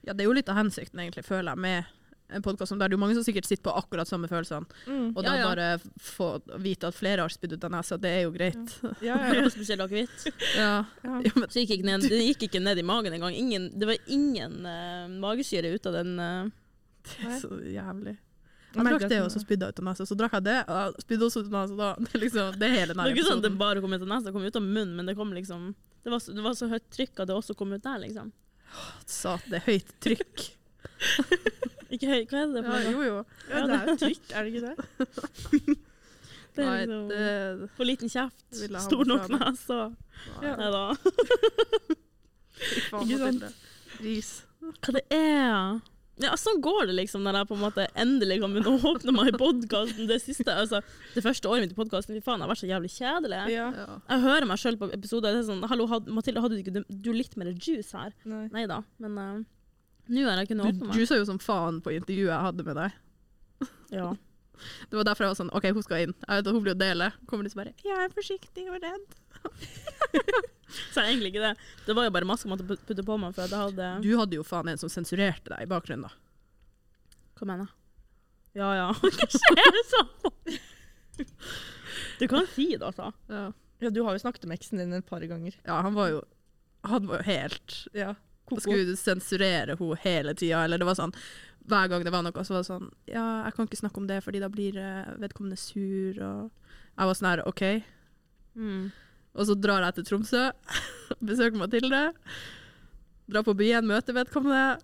[0.06, 1.94] Ja, det er jo litt av hensikten, egentlig, føler jeg, med
[2.36, 4.66] en podkast som der det er jo mange som sikkert sitter på akkurat samme følelsene,
[4.90, 5.12] Mm.
[5.16, 5.46] og da Ja, ja.
[5.50, 5.66] bare
[6.02, 6.28] få
[6.62, 8.78] vite at flere har spydd ut av nesa, det er jo greit.
[9.02, 9.50] Ja, ja, ja.
[9.54, 10.26] Spesielt akevitt.
[10.58, 10.86] Ja.
[11.06, 11.20] ja.
[11.26, 13.34] Ja, Så gikk ikke ned, det gikk ikke ned i magen engang.
[13.38, 16.16] Ingen, det var ingen uh, magesyre ut av den.
[16.20, 16.50] Uh,
[17.06, 18.16] det er så jævlig.
[18.76, 20.06] Jeg drakk det, og så spydde jeg ut av nesa.
[20.10, 21.90] Så drakk jeg det, og spydde også ut av nesa.
[22.06, 24.28] Det liksom, det hele Det er ikke sånn at det bare kom ut av nesa,
[24.28, 25.72] det kom ut av munnen, men det kom liksom
[26.06, 28.32] Det var så, det var så høyt trykk at det også kom ut der, liksom.
[29.10, 30.46] Sa at det er høyt trykk.
[31.96, 32.92] Ikke høyt, hva er det for noe?
[32.92, 33.18] jo, jo.
[33.50, 35.78] Ja, det er jo trykk, er det ikke det?
[36.56, 38.46] Det er Nei, liksom det For liten kjeft,
[38.86, 39.80] stor nok nese.
[40.40, 40.84] Nei da.
[42.56, 43.50] Fy faen, Mathilde.
[44.00, 44.30] Ris.
[44.80, 45.82] Hva det er?
[46.24, 49.14] Ja, sånn går det liksom når jeg på en måte endelig kan begynne å åpne
[49.18, 50.06] meg i podkasten.
[50.08, 50.80] Det siste, altså,
[51.12, 53.42] det første året mitt i podkasten, har vært så jævlig kjedelig.
[53.52, 53.66] Ja.
[53.76, 53.98] Ja.
[54.14, 55.36] Jeg hører meg sjøl på episoder.
[55.36, 58.16] Det er sånn, Hallo, had, Mathilde, hadde du ikke du, du litt mer juice her?
[58.24, 58.64] Nei.
[58.72, 59.44] Da, men uh,
[60.08, 60.96] nå har jeg kunnet Du åpne meg.
[60.96, 63.04] Du juica jo som faen på intervjuet jeg hadde med deg.
[63.96, 64.14] Ja.
[64.90, 66.14] Det var derfor jeg var sånn OK, hun skal inn.
[66.16, 67.12] Jeg vet at hun blir jo dele.
[67.28, 69.18] Kommer de så bare Jeg er forsiktig og redd.
[70.92, 71.54] Så er egentlig ikke det.
[71.86, 74.36] Det var jo bare maske jeg måtte putte på meg for jeg hadde Du hadde
[74.40, 76.12] jo faen en som sensurerte deg i bakgrunnen, da.
[77.40, 77.76] Hva mener jeg?
[78.60, 80.12] Ja ja, hva skjer sånn?
[82.20, 83.10] Du kan si det, altså.
[83.32, 83.50] Ja.
[83.84, 85.56] Ja, du har jo snakket med eksen din et par ganger.
[85.68, 86.22] ja, han var jo
[86.88, 88.14] Han var jo helt Ja.
[88.46, 88.62] Koko.
[88.62, 91.16] skulle du sensurere henne hele tida, eller det var sånn
[91.66, 94.08] Hver gang det var noe, så var det sånn Ja, jeg kan ikke snakke om
[94.08, 96.52] det, fordi da blir eh, vedkommende sur, og
[96.96, 97.64] Jeg var sånn her, OK.
[98.56, 98.92] Mm.
[99.36, 100.44] Og så drar jeg til Tromsø,
[101.28, 102.02] besøker Mathilde,
[103.28, 104.78] drar på byen, møter vedkommende,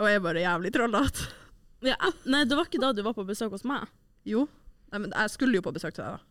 [0.00, 1.26] og er bare jævlig trollete.
[1.84, 1.98] Ja,
[2.32, 3.84] nei, det var ikke da du var på besøk hos meg.
[4.24, 4.46] Jo.
[4.92, 6.30] Nei, men jeg skulle jo på besøk til deg, da.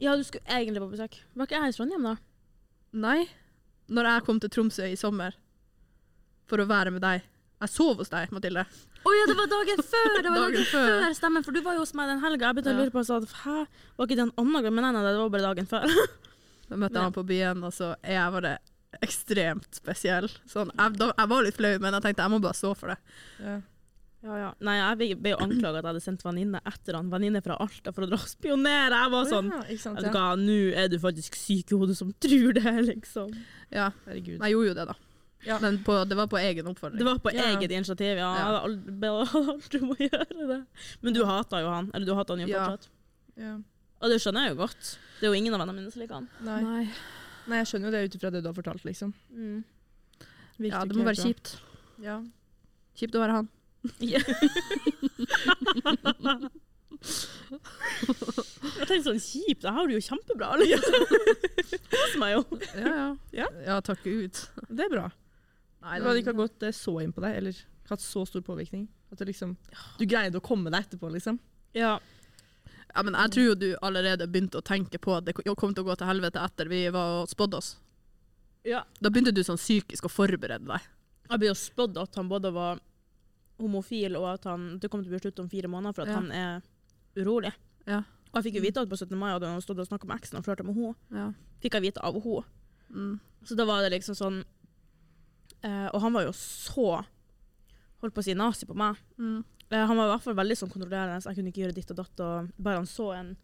[0.00, 1.18] Ja, du skulle egentlig på besøk.
[1.36, 2.14] Var ikke jeg i Trondheim da?
[3.04, 3.18] Nei.
[3.92, 5.36] Når jeg kom til Tromsø i sommer
[6.48, 7.26] for å være med deg.
[7.58, 8.62] Jeg sov hos deg, Mathilde.
[9.04, 10.08] Å ja, det var dagen før!
[10.22, 10.88] Det var Dagen dagen, før.
[11.02, 11.16] før.
[11.18, 11.44] stemmer.
[11.44, 12.48] For du var jo hos meg den helga.
[12.52, 12.78] Jeg begynte Ja.
[12.78, 13.58] å lure på sånn, hæ,
[13.98, 14.74] var ikke det en annen gang?
[14.78, 15.84] Men nei, nei, det var bare dagen før.
[16.70, 17.02] Møtte jeg Ja.
[17.08, 18.58] han på byen, og så jeg var det
[19.02, 20.28] ekstremt spesiell.
[20.48, 22.88] Sånn, jeg, da, jeg var litt flau, men jeg tenkte jeg må bare stå for
[22.88, 22.98] det.
[23.40, 23.60] Ja.
[24.20, 24.46] Ja, ja.
[24.66, 27.08] Nei, jeg ble- jo anklaga at jeg hadde sendt venninne etter han.
[27.08, 28.90] Venninne fra Alta for å dra og spionere.
[29.04, 30.34] Jeg var sånn ja, sant, ja.
[30.34, 33.30] nå er du faktisk syk i hodet som tror det, liksom.
[33.70, 34.40] Ja, Herregud.
[34.42, 34.94] jeg gjorde jo det, da.
[35.46, 35.58] Ja.
[35.62, 36.98] Men på, det var på egen oppfordring.
[36.98, 37.44] Det var på Ja.
[37.54, 38.34] eget initiativ, ja.
[38.34, 38.60] Ja.
[38.66, 39.06] aldri,
[39.54, 40.66] aldri må gjøre det.
[41.00, 41.90] Men du hata jo han.
[41.94, 42.66] Eller du hata han jo Ja.
[42.66, 42.88] fortsatt.
[43.36, 43.58] Ja.
[43.98, 44.92] Og det skjønner jeg jo godt.
[45.18, 46.28] Det er jo ingen av vennene mine som liker han.
[46.46, 46.60] Nei.
[46.62, 46.84] Nei.
[47.48, 49.10] Nei, jeg skjønner jo det ut ifra det du har fortalt, liksom.
[49.32, 49.58] Mm.
[50.68, 51.24] Ja, det må være bra.
[51.24, 51.54] kjipt.
[52.02, 52.16] Ja.
[52.98, 53.48] Kjipt å være han.
[54.02, 54.20] Ja.
[58.78, 60.48] jeg tenkte sånn kjipt, jeg har det jo kjempebra.
[60.60, 60.98] Liksom.
[61.94, 62.42] Koser meg jo.
[62.74, 63.08] Ja, ja.
[63.40, 63.48] Ja.
[63.70, 64.34] ja takk Gud.
[64.68, 65.06] Det er bra.
[65.86, 67.54] Nei, det hadde ikke gått eh, så inn på deg, eller
[67.88, 68.88] hatt så stor påvirkning.
[69.12, 69.54] At du liksom
[69.96, 71.38] Du greide å komme deg etterpå, liksom.
[71.76, 71.96] Ja.
[72.98, 75.84] Ja, men jeg tror jo du allerede begynte å tenke på at det kom til
[75.84, 77.76] å gå til helvete etter vi var og spådde oss.
[78.66, 78.80] ja.
[78.98, 80.88] Da begynte du sånn psykisk å forberede deg.
[81.30, 82.80] Jeg ble jo spådd at han både var
[83.58, 86.08] homofil, og at han, det kom til å bli slutt om fire måneder for at
[86.08, 86.14] Ja.
[86.18, 86.62] han er
[87.16, 87.52] urolig.
[87.86, 88.02] Ja.
[88.32, 89.16] Og jeg fikk jo vite at på 17.
[89.18, 90.94] mai hadde han stått og snakket med eksen og flørta med henne.
[91.14, 91.32] Ja.
[91.62, 92.44] Fikk jeg vite av henne.
[92.90, 93.20] Mm.
[93.44, 94.44] Så da var det liksom sånn
[95.62, 97.04] eh, Og han var jo så
[98.00, 98.96] Holdt på å si nazi på meg.
[99.18, 99.44] Mm.
[99.70, 101.92] Eh, han var i hvert fall veldig sånn kontrollerende, så jeg kunne ikke gjøre ditt
[101.92, 102.24] og datt.
[102.24, 103.36] Og bare han så en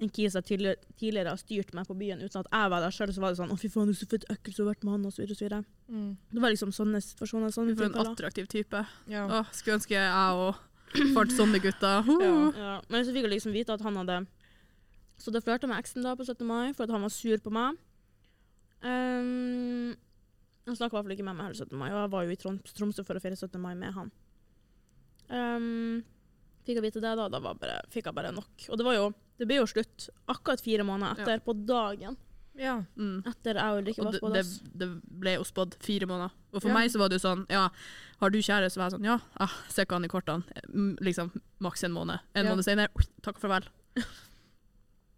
[0.00, 2.94] en kis jeg tidligere, tidligere har styrt meg på byen uten at jeg var der
[2.94, 4.74] sjøl, så var det sånn 'Å, fy faen, du er så fett ekkel som har
[4.74, 5.64] vært med han', så videre.
[5.88, 6.16] Mm.
[6.32, 7.52] Det var liksom sånne situasjoner.
[7.52, 8.80] Sånne For en attraktiv type.
[9.06, 9.26] Ja.
[9.28, 10.56] Å, skulle ønske jeg òg
[11.14, 12.00] fant sånne gutter.
[12.08, 12.22] Uh.
[12.24, 12.52] Ja.
[12.56, 14.26] Ja, men så fikk jeg liksom vite at han hadde
[15.20, 16.46] Så det flørta med eksen da på 17.
[16.46, 17.76] mai for at han var sur på meg.
[18.80, 19.94] Um,
[20.64, 21.76] han snakka i hvert fall ikke med meg hele 17.
[21.76, 22.40] mai, og jeg var jo i
[22.72, 23.60] Tromsø for å feire 17.
[23.60, 24.10] mai med han.
[25.30, 26.02] Um,
[26.66, 28.66] fikk jeg vite det, da, da var bare, fikk jeg bare nok.
[28.68, 29.04] Og det var jo
[29.40, 32.16] Det ble jo slutt akkurat fire måneder etter, på dagen
[32.60, 32.74] ja.
[32.98, 33.22] Mm.
[33.24, 34.34] etter jeg og Ulrikke var spådd.
[34.34, 34.42] det,
[34.76, 34.88] det
[35.22, 36.34] ble jo spådd fire måneder.
[36.52, 36.74] Og for Ja.
[36.74, 37.68] meg så var det jo sånn, ja,
[38.20, 38.74] har du kjæreste?
[38.74, 40.44] Så var jeg sånn, ja, ah, ser ikke han i kortene.
[40.68, 41.30] Mm, Liksom
[41.64, 42.20] maks en måned.
[42.34, 42.50] En Ja.
[42.52, 42.88] måned senere,
[43.22, 43.64] takk og farvel.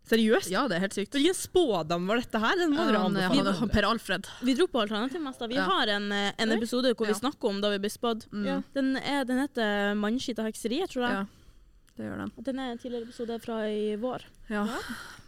[0.09, 0.50] Seriøst?
[0.50, 1.12] Ja, det er helt sykt.
[1.14, 2.57] Hvilken spådom var dette her?
[2.59, 3.53] Den må dere Han, han, anbefale.
[3.61, 4.26] han, per Alfred.
[4.42, 5.48] Vi dro på Alternativmester.
[5.48, 5.62] Vi Ja.
[5.68, 7.12] har en, eh, en episode hvor Ja.
[7.14, 8.26] vi snakker om da vi ble spådd.
[8.32, 8.44] Mm.
[8.46, 8.62] Ja.
[8.74, 11.12] Den, er- den heter 'Mannskitt og hekseriet', tror jeg.
[11.12, 11.24] Ja,
[11.96, 12.32] det gjør den.
[12.42, 14.22] Den er en tidligere episode fra i vår.
[14.50, 14.66] Ja.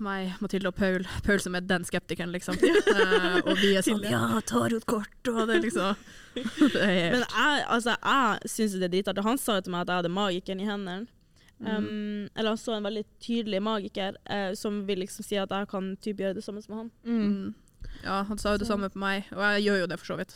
[0.01, 1.05] Meg, Mathilde og Paul.
[1.22, 2.55] Paul som er den skeptikeren, liksom.
[2.57, 5.97] uh, og vi er sånn, ja, tarotkort, og det liksom
[6.35, 9.22] det er Men jeg, altså, jeg syns det er dritartig.
[9.22, 11.07] Han sa jo til meg at jeg hadde magikeren i hendene.
[11.61, 15.68] Um, Eller han så en veldig tydelig magiker uh, som vil liksom si at jeg
[15.70, 16.90] kan typ gjøre det samme som han.
[17.05, 17.20] Mm.
[17.20, 17.55] mm.
[18.05, 20.07] Ja, han sa jo det Så- samme på meg, og jeg gjør jo det for
[20.12, 20.34] så vidt.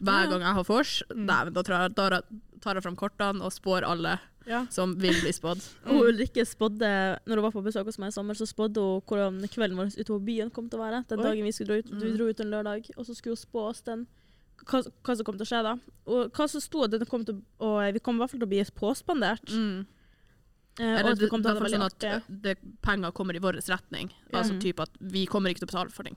[0.00, 0.30] Hver Ja.
[0.30, 1.26] gang jeg har vors, Mm.
[1.26, 4.66] da tar jeg, fram kortene og spår alle Ja.
[4.70, 5.62] som vil bli spådd.
[5.86, 6.00] Mm.
[6.02, 9.48] Ulrikke spådde, når hun var på besøk hos meg i sommer, så spådde hun hvordan
[9.48, 11.06] kvelden vår ute på byen kom til å være.
[11.08, 11.24] Den Oi.
[11.24, 11.90] dagen vi skulle dra ut.
[11.90, 12.16] Vi Mm.
[12.16, 14.06] dro ut en lørdag, og så skulle hun spå oss den.
[14.66, 15.78] Hva, hva som kom til å skje da.
[16.06, 18.50] Og hva som sto, at kom til, og vi kom i hvert fall til å
[18.50, 19.44] bli påspandert.
[19.52, 19.86] Mm.
[20.78, 24.10] Eh, Eller det, vi det, det sånn at det, penger kommer i vår retning.
[24.30, 24.42] Ja.
[24.42, 26.16] Altså typ at vi kommer ikke til å betale for ting.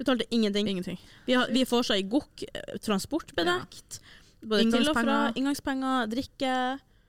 [0.00, 0.68] Betalte ingenting.
[0.72, 0.96] Ingenting.
[1.26, 2.46] Vi, har, vi får seg i gokk,
[2.80, 4.00] transportbedekt, transport bedekt.
[4.40, 5.18] Både til og fra.
[5.36, 6.08] Inngangspenger.
[6.08, 6.54] Drikke.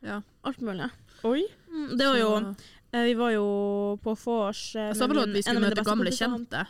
[0.04, 0.18] Ja.
[0.44, 0.90] Alt mulig.
[1.24, 1.46] Oi.
[1.72, 2.30] Mm, det var jo
[2.92, 3.46] eh, Vi var jo
[4.04, 6.66] på vors eh, Jeg sa vel at vi skulle møte gamle kjente.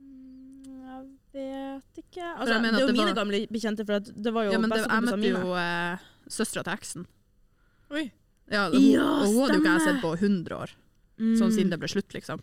[0.00, 1.04] Mm, Jeg
[1.34, 2.24] vet ikke.
[2.38, 4.70] Altså, det er jo det mine var- gamle bekjente, for det var jo Ja, men
[4.70, 5.98] det, jeg møtte jo eh,
[6.28, 7.06] søstera til eksen.
[7.90, 8.10] Oi.
[8.50, 10.70] Ja, hun, Ja, hun hadde jo ikke jeg sett på 100 år,
[11.18, 11.36] Mm.
[11.38, 12.40] sånn siden det ble slutt, liksom.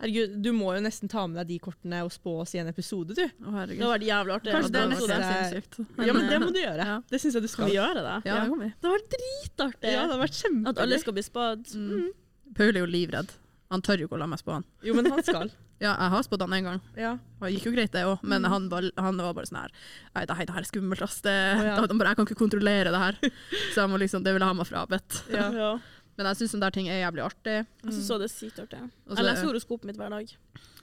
[0.00, 2.68] Herregud, du må jo nesten ta med deg de kortene og spå oss i en
[2.70, 3.22] episode, du.
[3.24, 3.78] Å, herregud.
[3.82, 4.52] Det var jævlig artig.
[4.54, 5.78] Kanskje det er neste- sinnssykt.
[6.06, 6.84] ja, men eh, det må du gjøre.
[6.86, 7.00] Ja.
[7.10, 7.66] Det syns jeg du Skal skal.
[7.72, 8.16] vi gjøre det?
[8.30, 8.74] Ja, det kommer vi.
[8.80, 9.90] Det var dritartig!
[9.92, 11.74] Ja, det har vært kjempe At alle skal bli spådd.
[11.74, 12.08] Mm.
[12.54, 13.28] Paul er jo livredd.
[13.70, 14.64] Han tør jo ikke å la meg spå han.
[14.86, 15.50] Jo, men han skal.
[15.78, 16.78] Ja, jeg har spådd han en gang.
[16.98, 17.10] Ja.
[17.38, 18.48] Og det gikk jo greit, det òg, men Mm.
[18.50, 19.70] han, var, han var bare sånn her
[20.16, 21.20] Nei, det, her- er skummelt, ass.
[21.22, 21.76] Det, ja.
[21.86, 23.18] det, jeg kan ikke kontrollere det her.
[23.76, 25.20] Så jeg må liksom, det vil jeg ha meg frabedt.
[25.30, 25.44] Ja.
[25.54, 25.68] Ja.
[26.18, 27.54] Men jeg syns sånne ting er jævlig artig.
[27.84, 30.32] Jeg syns så det sykt artig Jeg leser horoskopet mitt hver dag.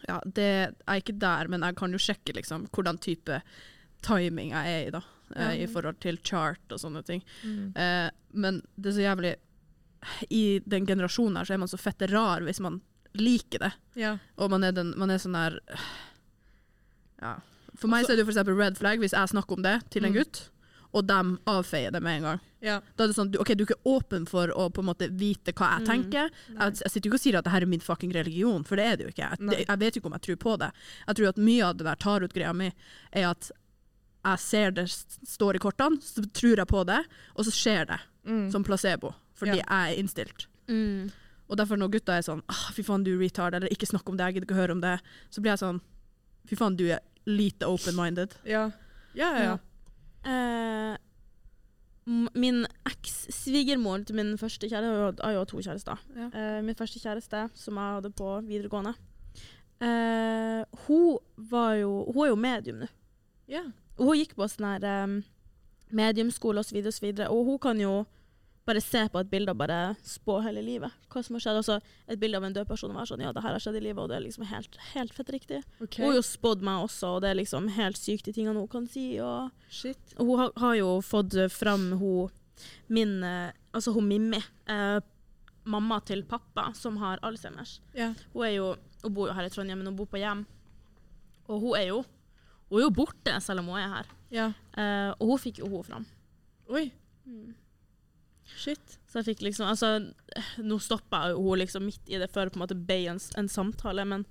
[0.08, 0.48] Ja, det
[0.88, 3.42] er ikke der, men jeg kan jo sjekke liksom hvordan type
[4.06, 5.02] timing jeg er i, da.
[5.36, 5.50] Ja.
[5.60, 7.20] I forhold til chart og sånne ting.
[7.44, 7.74] Mm.
[7.76, 9.34] Eh, men det er så jævlig
[10.30, 12.82] I den generasjonen her så er man så fette rar hvis man
[13.16, 13.72] liker det.
[13.96, 14.18] Ja.
[14.38, 15.60] Og man er, den, man er sånn der
[17.22, 17.38] Ja.
[17.80, 20.06] For meg så er det jo eksempel red flag hvis jeg snakker om det til
[20.06, 20.20] en Mm.
[20.22, 20.50] gutt,
[20.96, 22.40] og de avfeier det med en gang.
[22.62, 22.80] ja.
[22.98, 25.52] Da er det sånn, ok, du er ikke åpen for å på en måte vite
[25.54, 25.86] hva jeg Mm.
[25.88, 26.30] tenker.
[26.50, 28.76] Jeg, jeg sitter jo ikke og sier at det her er min fucking religion, for
[28.76, 29.38] det er det jo ikke.
[29.52, 30.72] Jeg, jeg vet jo ikke om jeg tror på det.
[31.08, 32.72] Jeg tror at mye av det der tarot-greia mi
[33.14, 33.52] er at
[34.26, 38.00] jeg ser det står i kortene, så tror jeg på det, og så skjer det
[38.26, 38.52] Mm.
[38.52, 39.64] som placebo, fordi Ja.
[39.70, 40.48] er innstilt.
[40.68, 41.12] Mm.
[41.50, 44.18] Og derfor når gutta er sånn ah, 'fy faen, du retard', eller 'ikke snakk om
[44.18, 45.82] det, jeg gidder ikke høre om det', så blir jeg sånn
[46.48, 48.32] 'fy faen, du er lite open-minded'.
[48.46, 48.72] Ja.
[49.16, 49.58] Ja, ja, ja.
[50.26, 50.98] Eh,
[52.36, 55.98] min eks-svigermor til min første kjæreste Jeg har jo- to kjærester.
[56.16, 56.30] Ja.
[56.34, 58.94] Eh, min første kjæreste, som jeg hadde på videregående,
[59.82, 62.88] eh, hun var jo Hun er jo medium nå.
[63.48, 63.64] ja.
[63.98, 65.24] Hun gikk på sånn her um,
[65.92, 68.06] mediumskole osv., og, så videre, og, så videre, og hun kan jo
[68.66, 70.94] bare se på et bilde og bare spå hele livet.
[71.12, 71.60] Hva som har skjedd.
[71.62, 71.76] Altså,
[72.10, 73.84] et bilde av en død person og være sånn Ja, det her har skjedd i
[73.86, 75.60] livet, og det er liksom helt, helt fett riktig.
[75.80, 76.02] Okay.
[76.02, 78.72] Hun har jo spådd meg også, og det er liksom helt sykt de tingene hun
[78.72, 79.08] kan si.
[79.22, 80.16] Og, Shit.
[80.18, 82.34] og hun har, har jo fått fram hun
[82.88, 84.40] min eh, Altså hun Mimmi,
[84.72, 85.02] eh,
[85.68, 87.82] mamma til pappa, som har Alzheimers.
[87.96, 88.14] Yeah.
[88.34, 90.46] Hun jo Hun bor jo her i Trondheim, men hun bor på hjem.
[91.52, 92.06] Og hun er jo
[92.70, 94.08] Hun er jo borte, selv om hun er her.
[94.32, 94.56] Yeah.
[94.74, 96.08] Eh, og hun fikk jo hun fram.
[96.72, 96.88] Oi.
[98.58, 98.98] Shit.
[99.12, 99.90] Så jeg fikk liksom Altså,
[100.64, 103.50] nå stoppa hun liksom midt i det før det på en måte ble en, en
[103.52, 104.26] samtale, men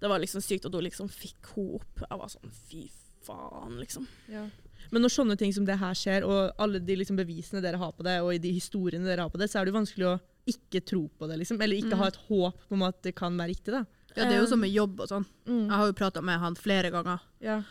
[0.00, 2.02] det var liksom sykt at hun liksom fikk henne opp.
[2.08, 2.86] Jeg var sånn fy
[3.26, 4.06] faen, liksom.
[4.32, 4.46] Ja.
[4.90, 7.92] Men når sånne ting som det her skjer, og alle de liksom bevisene dere har
[7.92, 10.14] på det, og de historiene dere har på det, så er det jo vanskelig å
[10.50, 11.60] ikke tro på det, liksom.
[11.60, 12.00] Eller ikke Mm.
[12.00, 13.84] ha et håp om at det kan være riktig, da.
[14.16, 15.26] Ja, det er jo som med jobb og sånn.
[15.46, 15.68] Mm.
[15.68, 17.62] Jeg har jo prata med han flere ganger, Ja.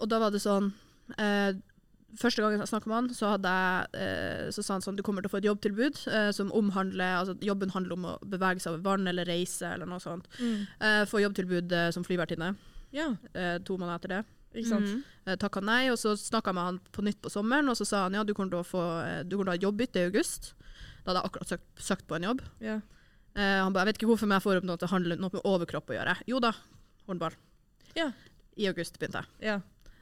[0.00, 0.72] og da var det sånn
[1.18, 1.52] eh,
[2.20, 5.24] Første gangen jeg snakka med han, så, jeg, eh, så sa han sånn du kommer
[5.24, 8.74] til å få et jobbtilbud eh, som omhandler altså Jobben handler om å bevege seg
[8.74, 10.28] over vann eller reise eller noe sånt.
[10.36, 10.66] Mm.
[10.76, 12.52] Eh, få jobbtilbud som flyvertinne
[12.92, 13.08] ja.
[13.64, 14.22] to måneder etter det.
[14.60, 14.78] Ikke.
[14.82, 15.04] Mm.
[15.24, 17.86] Eh, Takka nei, og så snakka jeg med han på nytt på sommeren, og så
[17.88, 18.82] sa han ja, du kommer til å få
[19.24, 20.52] du kommer til å ha jobbbytte i august.
[21.02, 22.42] Da hadde jeg akkurat søkt, søkt på en jobb.
[22.62, 22.78] Ja.
[23.32, 25.18] Eh, han ba, jeg vet ikke hvorfor, men jeg får opp noe til å handle
[25.18, 26.16] noe med overkropp å gjøre.
[26.28, 26.52] Jo da,
[27.08, 27.36] håndball.
[27.96, 28.10] Ja.
[28.60, 29.48] I august begynte jeg.
[29.48, 29.60] Ja.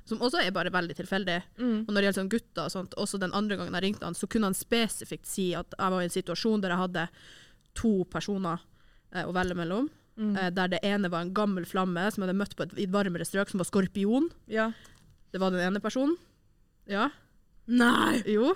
[0.08, 1.36] Som også er bare veldig tilfeldig.
[1.60, 1.84] Mm.
[1.84, 4.16] Og når det gjelder sånn gutter og sånt, også den andre gangen jeg ringte han,
[4.18, 7.06] så kunne han spesifikt si at jeg var i en situasjon der jeg hadde
[7.78, 8.62] to personer
[9.14, 9.90] eh, å velge mellom.
[10.20, 10.32] Mm.
[10.36, 12.92] Eh, der det ene var en gammel flamme som jeg hadde møtt på et, et
[12.92, 14.30] varmere strøk, som var skorpion.
[14.50, 14.70] Ja.
[15.30, 16.16] Det var den ene personen.
[16.90, 17.10] Ja.
[17.70, 18.22] Nei!
[18.26, 18.54] Jo.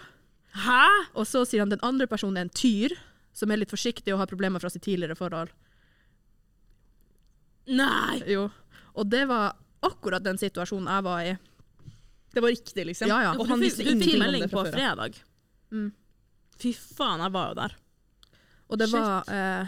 [0.64, 0.86] Hæ?!
[1.14, 2.96] Og så sier han den andre personen er en tyr,
[3.34, 5.52] som er litt forsiktig og har problemer fra sitt tidligere forhold.
[7.70, 8.20] Nei!
[8.30, 8.48] Jo.
[8.94, 9.54] Og det var
[9.86, 11.36] akkurat den situasjonen jeg var i.
[12.34, 13.08] Det var riktig, liksom.
[13.08, 13.32] Ja, ja.
[13.38, 14.78] Og han visste du fikk ingenting om melding det på fra før.
[14.78, 15.18] fredag.
[15.70, 15.92] Mm.
[16.58, 17.76] Fy faen, jeg var jo der.
[18.70, 18.98] Og det Shit.
[18.98, 19.66] var eh,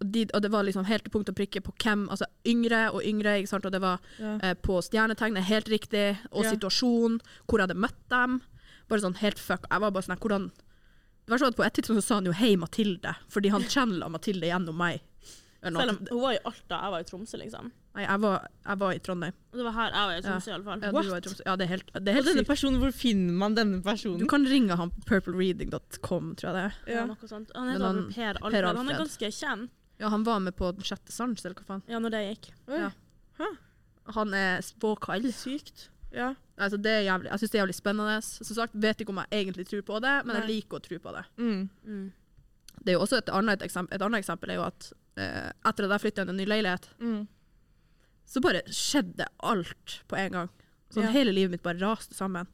[0.00, 3.02] de, og det var liksom helt til punkt og prikke på hvem Altså yngre og
[3.04, 3.66] yngre, ikke sant?
[3.66, 4.38] og det var Ja.
[4.42, 6.50] eh, på stjernetegnet helt riktig, og Ja.
[6.54, 8.40] situasjon, hvor jeg hadde møtt dem.
[8.88, 9.66] Bare sånn helt fuck.
[9.70, 12.24] Jeg var bare sånn hvordan Det var sånn at På et tidspunkt så sa han
[12.24, 15.00] jo 'hei, Mathilde', fordi han channela Mathilde gjennom meg.
[15.62, 17.66] Eller Selv om hun var i Alta, jeg var i Tromsø, liksom.
[17.94, 19.32] Nei, jeg var, jeg var i Trondheim.
[19.52, 20.80] Det var her jeg var i Tromsø, i alle fall.
[20.80, 21.42] Ja, Tromsø.
[21.46, 22.48] Ja, det er helt, det er helt denne sykt.
[22.48, 24.18] personen, hvor finner man denne personen?
[24.22, 26.74] Du kan ringe han på purplereading.com, tror jeg det er.
[26.86, 27.06] Ja, Ja.
[27.06, 27.50] noe sånt.
[27.54, 28.76] Han heter han- per, Per Per Alfred.
[28.76, 29.70] Han er ganske kjent.
[30.00, 31.82] Ja, han var med på den sjette sans, eller hva faen.
[31.88, 32.50] Ja, når det gikk.
[32.68, 32.90] Ja.
[33.38, 33.44] Hæ?
[34.14, 35.22] Han er spåkall.
[35.32, 35.88] Sykt.
[36.12, 36.34] Ja.
[36.58, 38.22] Altså, det er jævlig, jeg syns det er jævlig spennende.
[38.24, 40.98] Som sagt, vet ikke om jeg egentlig tror på det, men jeg liker å tro
[40.98, 41.24] på det.
[41.38, 41.68] Mm.
[41.86, 42.12] Mm.
[42.82, 45.84] Det er jo også et annet eksempel, et annet eksempel er jo at eh, etter
[45.84, 47.26] at jeg flytta inn i en ny leilighet, Mm.
[48.26, 50.48] så bare skjedde alt på en gang.
[50.90, 51.10] Sånn Ja.
[51.10, 52.46] hele livet mitt bare raste sammen.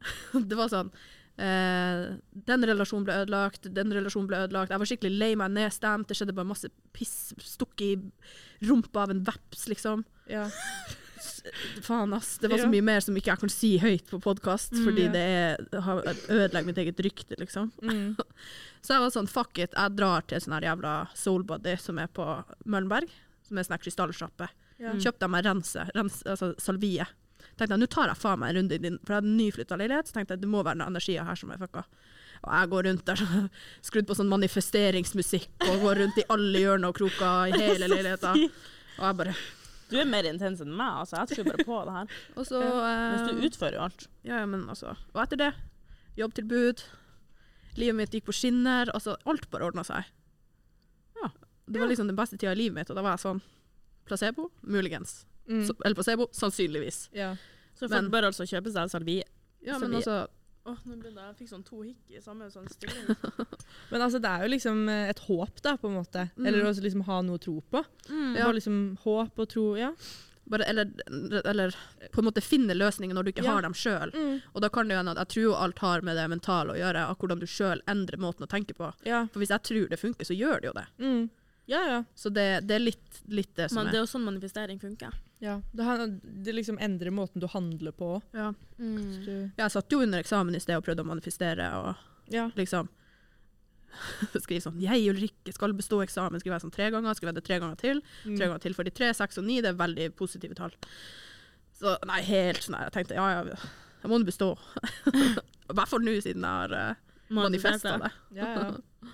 [0.48, 0.90] det var sånn
[1.38, 4.70] eh, Den relasjonen ble ødelagt, den relasjonen ble ødelagt.
[4.74, 6.08] Jeg var skikkelig lei meg, nedstemt.
[6.10, 7.32] Det skjedde bare masse piss.
[7.38, 10.04] Stukket i rumpa av en veps, liksom.
[10.28, 10.48] Ja.
[11.82, 12.34] Faen, ass.
[12.42, 15.04] Det var så mye mer som ikke jeg kan si høyt på podkast, Mm, fordi
[15.06, 15.12] ja.
[15.14, 17.70] det er, har- ødelegger mitt eget rykte, liksom.
[17.82, 18.16] Mm.
[18.82, 22.08] Så jeg var sånn, fuck it, jeg drar til sånn her jævla soulbody som er
[22.10, 22.24] på
[22.66, 23.08] Møllenberg,
[23.46, 24.48] som er sånn her krystallsjappe.
[24.82, 24.94] Ja.
[24.98, 27.06] Kjøpte jeg meg rense, rense altså salvie.
[27.54, 29.78] Tenkte jeg, nå tar jeg faen meg en runde i din, for jeg hadde nyflytta
[29.78, 31.84] leilighet, så tenkte jeg, det må være noen energier her som er fucka.
[32.42, 33.22] Og jeg går rundt der,
[33.86, 38.34] skrudd på sånn manifesteringsmusikk, og går rundt i alle hjørner og kroker i hele leiligheta.
[38.34, 39.36] Og jeg bare,
[39.92, 41.20] Du er mer intens enn meg, altså.
[41.20, 42.16] Jeg tror bare på det her.
[42.38, 42.62] og så...
[42.64, 44.08] Mens eh, du utfører jo alt.
[44.24, 45.50] Ja, ja, men altså Og etter det,
[46.18, 46.84] jobbtilbud.
[47.80, 48.90] Livet mitt gikk på skinner.
[48.96, 50.08] Altså, alt bare ordna seg.
[51.20, 51.30] Ja.
[51.68, 53.42] Det var liksom den beste tida i livet mitt, og da var jeg sånn
[54.08, 54.48] Placebo?
[54.66, 55.22] Muligens.
[55.46, 55.62] Mm.
[55.66, 56.26] Så, eller placebo?
[56.34, 57.04] Sannsynligvis.
[57.14, 57.36] Ja.
[57.74, 59.24] Så folk Men- bør altså kjøpe seg salvie.
[59.62, 60.24] Ja, men altså
[60.64, 63.08] Åh, nå begynner jeg, jeg fikk sånn to hikk i samme sånn stilling.
[63.90, 66.28] Men altså, det er jo liksom eh, et håp, da, på en måte.
[66.36, 66.46] Mm.
[66.46, 67.82] Eller å liksom ha noe å tro på.
[68.08, 68.28] Mm.
[68.36, 68.44] Ja.
[68.44, 69.88] Bare liksom håp og tro, ja.
[70.52, 70.92] bare, eller,
[71.50, 71.74] eller
[72.14, 73.56] på en måte finne løsninger når du ikke Ja.
[73.56, 74.14] har dem sjøl.
[74.14, 74.38] Mm.
[74.52, 76.78] Og da kan det jo hende at jeg tror alt har med det mentale å
[76.78, 78.92] gjøre, av hvordan du sjøl endrer måten å tenke på.
[79.08, 79.24] Ja.
[79.34, 80.86] For hvis jeg tror det funker, så gjør det jo det.
[81.02, 81.22] Mm.
[81.70, 81.98] Ja, ja.
[82.14, 83.96] Så det, det er litt, litt det som Men er.
[83.96, 85.14] det er jo sånn manifestering funker.
[85.42, 85.58] Ja.
[85.72, 88.14] Det, det liksom endrer måten du handler på.
[88.30, 88.52] Ja.
[88.78, 89.24] Mm.
[89.24, 91.66] Du, Jeg satt jo under eksamen i sted og prøvde å manifestere.
[91.80, 92.46] og ja.
[92.54, 92.88] liksom
[94.44, 96.40] skrive sånn 'Jeg, Ulrikke, skal bestå eksamen'.
[96.40, 97.18] Skrive sånn tre ganger.
[97.18, 98.02] skrive det tre ganger til.
[98.24, 98.36] Mm.
[98.36, 99.60] Tre ganger til for de tre, seks og ni.
[99.60, 100.72] Det er veldig positive tall.
[101.74, 102.86] Så nei, helt sånn her.
[102.88, 103.58] Jeg tenkte ja, ja,
[104.02, 104.54] jeg må nå bestå.
[105.72, 106.94] I hvert fall nå, siden jeg har uh,
[107.34, 108.12] manifesta det.
[108.38, 109.10] Ja, ja.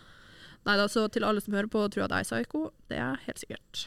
[0.68, 2.98] Nei da, så til alle som hører på og tror at jeg er psyko, det
[2.98, 3.84] er jeg helt sikkert.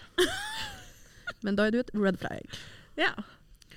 [1.44, 2.58] Men da er du et red flag.
[2.98, 3.14] ja.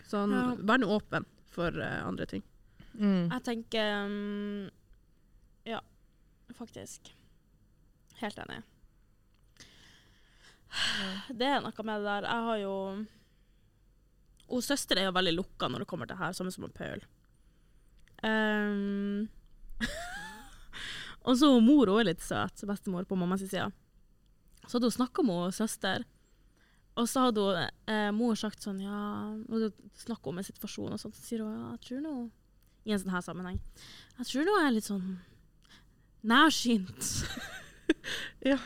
[0.05, 0.55] Sånn, Ja.
[0.61, 2.43] vær nå åpen for uh, andre ting.
[2.95, 3.31] Mm.
[3.33, 4.71] Jeg tenker um,
[5.67, 5.81] Ja,
[6.55, 7.09] faktisk.
[8.21, 8.61] Helt enig.
[11.35, 12.27] Det er noe med det der.
[12.29, 12.77] Jeg har jo
[14.51, 17.01] Hun søster er jo veldig lukka når det kommer til det her, samme som Paul.
[18.25, 19.29] Um,
[21.27, 23.71] og så mor hun er litt søt, bestemor på mammas side.
[24.67, 26.05] Så hadde hun snakka med hun søster,
[26.95, 28.99] og så hadde hun, eh, mor sagt sånn Ja
[29.51, 32.15] Hun snakka om en situasjon, og sånt, så sier hun ja, jeg tror nå
[32.87, 33.59] I en sånn her sammenheng.
[34.21, 35.07] Jeg tror nå er litt sånn
[36.25, 37.09] nærsynt.
[38.51, 38.59] ja.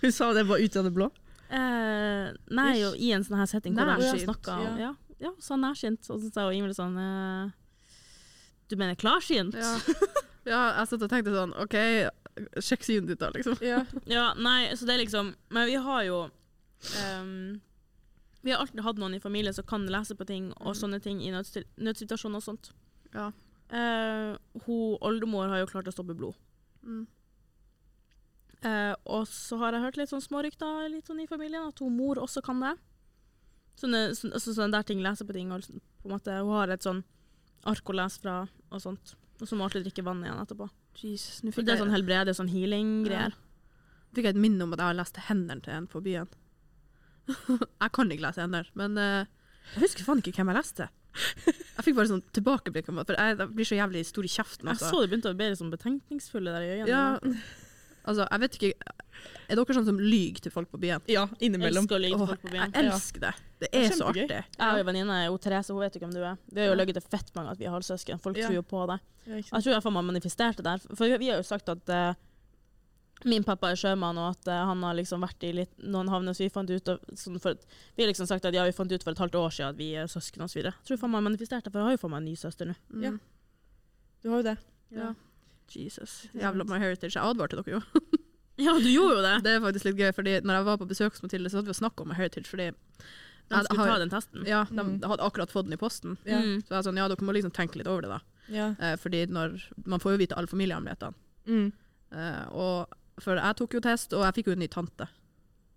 [0.00, 1.08] Hun sa det bare ut av det blå?
[1.46, 4.72] Eh, nei, jo, i en sånn her setting hvor Nærsynt, snakka ja.
[4.82, 4.92] Ja,
[5.28, 6.06] ja så nærsynt.
[6.10, 7.52] Og så sa hun Ingvild sånn eh,
[8.70, 9.58] Du mener klarsynt?
[9.58, 9.74] Ja.
[10.52, 11.76] ja, jeg satt og tenkte sånn OK,
[12.62, 13.58] sjekk synet ditt, da, liksom.
[13.64, 13.84] Ja.
[14.10, 16.24] Ja, nei, så det er liksom Men vi har jo
[17.00, 17.60] ehm,
[18.42, 21.22] Vi har alltid hatt noen i familien som kan lese på ting og sånne ting
[21.24, 22.70] i nødsituasjoner og sånt.
[23.14, 23.32] Ja.
[23.66, 26.36] Uh, hun oldemor har jo klart å stoppe blod.
[26.86, 27.06] Mm.
[28.62, 31.96] Uh, og så har jeg hørt litt sånn smårykter litt sånn i familien, at hun
[31.98, 32.76] mor også kan det.
[33.76, 36.54] Sånne, så, altså sånne der ting, leser på ting, og liksom, på en måte, hun
[36.54, 37.02] har et sånn
[37.66, 39.16] ark å lese fra og sånt.
[39.40, 40.70] Og så må hun alltid drikke vann igjen etterpå.
[40.96, 43.34] Jesus, det er sånn helbrede, sånn healing-greier.
[44.16, 46.30] fikk jeg et minne om at jeg har lest hendene til en på byen.
[47.82, 49.24] jeg kan ikke lese hender, men uh,
[49.74, 50.88] jeg husker faen ikke hvem jeg leste.
[51.76, 54.68] Jeg fikk bare sånn tilbakeblikk, det, for jeg, jeg blir så jævlig stor i kjeften.
[54.68, 54.88] Jeg Altså.
[54.92, 56.88] så det begynte å bli litt sånn betenkningsfulle der i øynene.
[56.92, 57.04] Ja,
[58.04, 58.70] altså, jeg vet ikke
[59.48, 61.00] Er dere sånn som lyver til folk på byen?
[61.08, 61.84] ja, Jeg innimellom.
[61.86, 62.72] elsker å lyge til folk på byen.
[62.76, 63.32] jeg elsker det.
[63.62, 64.26] Det Det er er så artig.
[64.28, 66.36] Jeg har jo en venninne, Therese, hun vet jo hvem du er.
[66.52, 66.78] Vi har jo Ja.
[66.84, 68.20] løyet til fett mange at vi er halvsøsken.
[68.20, 68.46] Folk Ja.
[68.48, 69.00] tror jo på det.
[69.26, 70.78] Jeg tror i hvert fall man manifesterte der.
[70.94, 72.14] For vi har jo sagt at eh,
[73.24, 76.34] min pappa er sjømann, og at eh, han har liksom vært i litt, noen havner
[76.36, 77.54] så vi fant ut av, sånn for,
[77.96, 79.76] Vi har liksom sagt at ja, vi fant ut for et halvt år siden at
[79.80, 80.62] vi er søsken osv.
[80.62, 82.74] Jeg tror faen man manifesterte, for jeg har jo faen meg en ny søster nå.
[82.92, 83.02] Mm.
[83.02, 83.12] Ja.
[84.22, 84.56] Du har jo det.
[84.90, 85.14] Ja.
[85.72, 86.26] Jesus.
[86.34, 87.14] Jævla my heritage.
[87.16, 87.82] Jeg advarte dere jo.
[88.56, 89.32] Ja, du gjorde jo det!
[89.44, 91.68] Det er faktisk litt gøy, fordi når jeg var på besøk hos Mathilde, så hadde
[91.68, 94.46] vi snakka om my heritage, fordi De skulle har- ta den testen.
[94.48, 95.02] ja, de Mm.
[95.04, 96.16] hadde akkurat fått den i posten.
[96.24, 96.40] Yeah.
[96.40, 96.62] Mm.
[96.64, 98.20] Så jeg sa, sånn, ja, dere må liksom tenke litt over det, da.
[98.48, 98.74] Yeah.
[98.80, 101.14] Eh, fordi når, man får jo vite alle familiehemmelighetene.
[101.46, 101.72] Mm.
[102.12, 102.88] Eh, og
[103.22, 105.08] for jeg tok jo test, og jeg fikk jo en ny tante.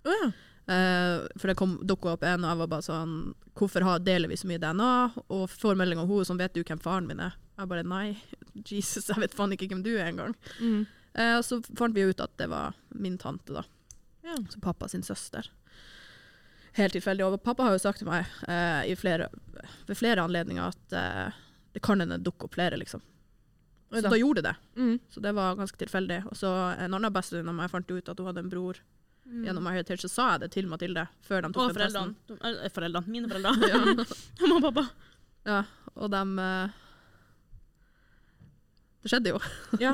[0.07, 0.29] Oh, ja.
[0.69, 3.13] Uh, for det kom dukka opp en, og jeg var bare sånn
[3.57, 4.89] Hvorfor deler vi så mye DNA?
[5.33, 7.33] Og får melding av henne sånn Vet du hvem faren min er?
[7.57, 8.11] Jeg bare nei.
[8.69, 10.35] Jesus, jeg vet faen ikke hvem du er engang.
[10.61, 10.83] Mm.
[11.17, 13.65] Uh, så fant vi ut at det var min tante, da.
[14.27, 14.37] Ja.
[14.53, 15.49] Så pappa sin søster.
[16.77, 17.25] Helt tilfeldig.
[17.25, 19.31] Og pappa har jo sagt til meg uh, i flere,
[19.89, 20.95] ved flere anledninger at
[21.73, 23.01] det kan hende dukke opp flere, liksom.
[23.89, 24.15] Så da.
[24.17, 24.55] gjorde det.
[24.77, 24.99] Mm.
[25.09, 26.19] Så det var ganske tilfeldig.
[26.29, 28.81] Og så en annen bestevenninne av meg fant ut at hun hadde en bror
[29.29, 29.43] Mm.
[29.45, 32.15] gjennom My Heritage, så sa jeg det til Mathilde før de tok Og den foreldrene.
[32.25, 33.07] De, eh, foreldrene.
[33.13, 33.51] Mine foreldre.
[34.41, 34.83] Mamma og pappa.
[35.45, 35.59] Ja,
[35.93, 36.69] og de eh,
[39.03, 39.39] Det skjedde jo.
[39.79, 39.93] Ja.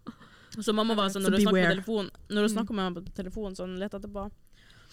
[0.62, 1.74] Så mamma var sånn, Så når du snakker på beware.
[1.74, 4.24] telefon Når du snakker med meg på telefonen, sånn lett etterpå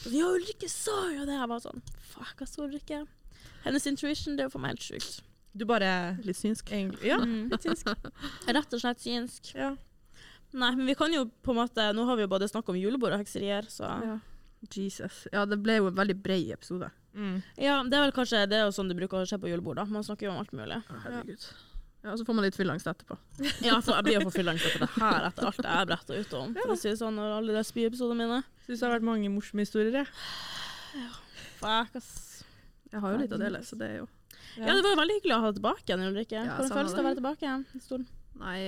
[0.01, 1.37] så, Ja, Ulrikke sa jo det!
[1.39, 1.81] Jeg var sånn
[2.11, 3.03] Fuck, så Ulrikke.
[3.63, 5.21] Hennes intuition, det er jo for meg helt sjukt.
[5.55, 6.67] Du bare Litt synsk.
[6.71, 7.49] egentlig Ja, Mm.
[7.51, 7.87] litt synsk.
[8.47, 9.53] Rett og slett synsk.
[9.55, 9.75] Ja.
[10.55, 12.75] Nei, men vi kan jo på en måte Nå har vi jo både snakket om
[12.79, 14.19] julebord og hekserier, så Ja.
[14.73, 15.27] Jesus.
[15.31, 16.89] Ja, det ble jo en veldig bred episode.
[17.15, 17.41] Mm.
[17.57, 19.75] Ja, det er vel kanskje det er jo sånn det bruker å skje på julebord,
[19.77, 19.85] da.
[19.85, 20.79] Man snakker jo om alt mulig.
[21.03, 21.45] Herregud.
[22.03, 23.17] Ja, og så får man litt fyllangst etterpå.
[23.65, 26.17] Ja, for jeg blir jo for fyllangst etter det her, etter alt jeg har bretta
[26.19, 26.53] ut om.
[26.53, 28.43] For å si det sånn, og alle de spyepisodene mine.
[28.67, 29.91] Syns det har vært mange morsomme historier.
[29.91, 30.07] jeg.
[31.59, 32.43] Fuck, ass.
[32.91, 34.07] Jeg har jo litt å dele, så det er jo
[34.59, 36.39] Ja, det var veldig hyggelig å ha deg tilbake igjen, Ulrikke.
[36.39, 37.65] Ja, Hvordan føles det å være tilbake igjen?
[37.75, 38.07] i stolen?
[38.39, 38.59] Nei.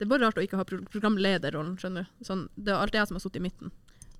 [0.00, 2.24] Det er bare rart å ikke ha pro programlederrollen, skjønner du.
[2.24, 3.72] Sånn, det er alltid jeg som har sittet i midten.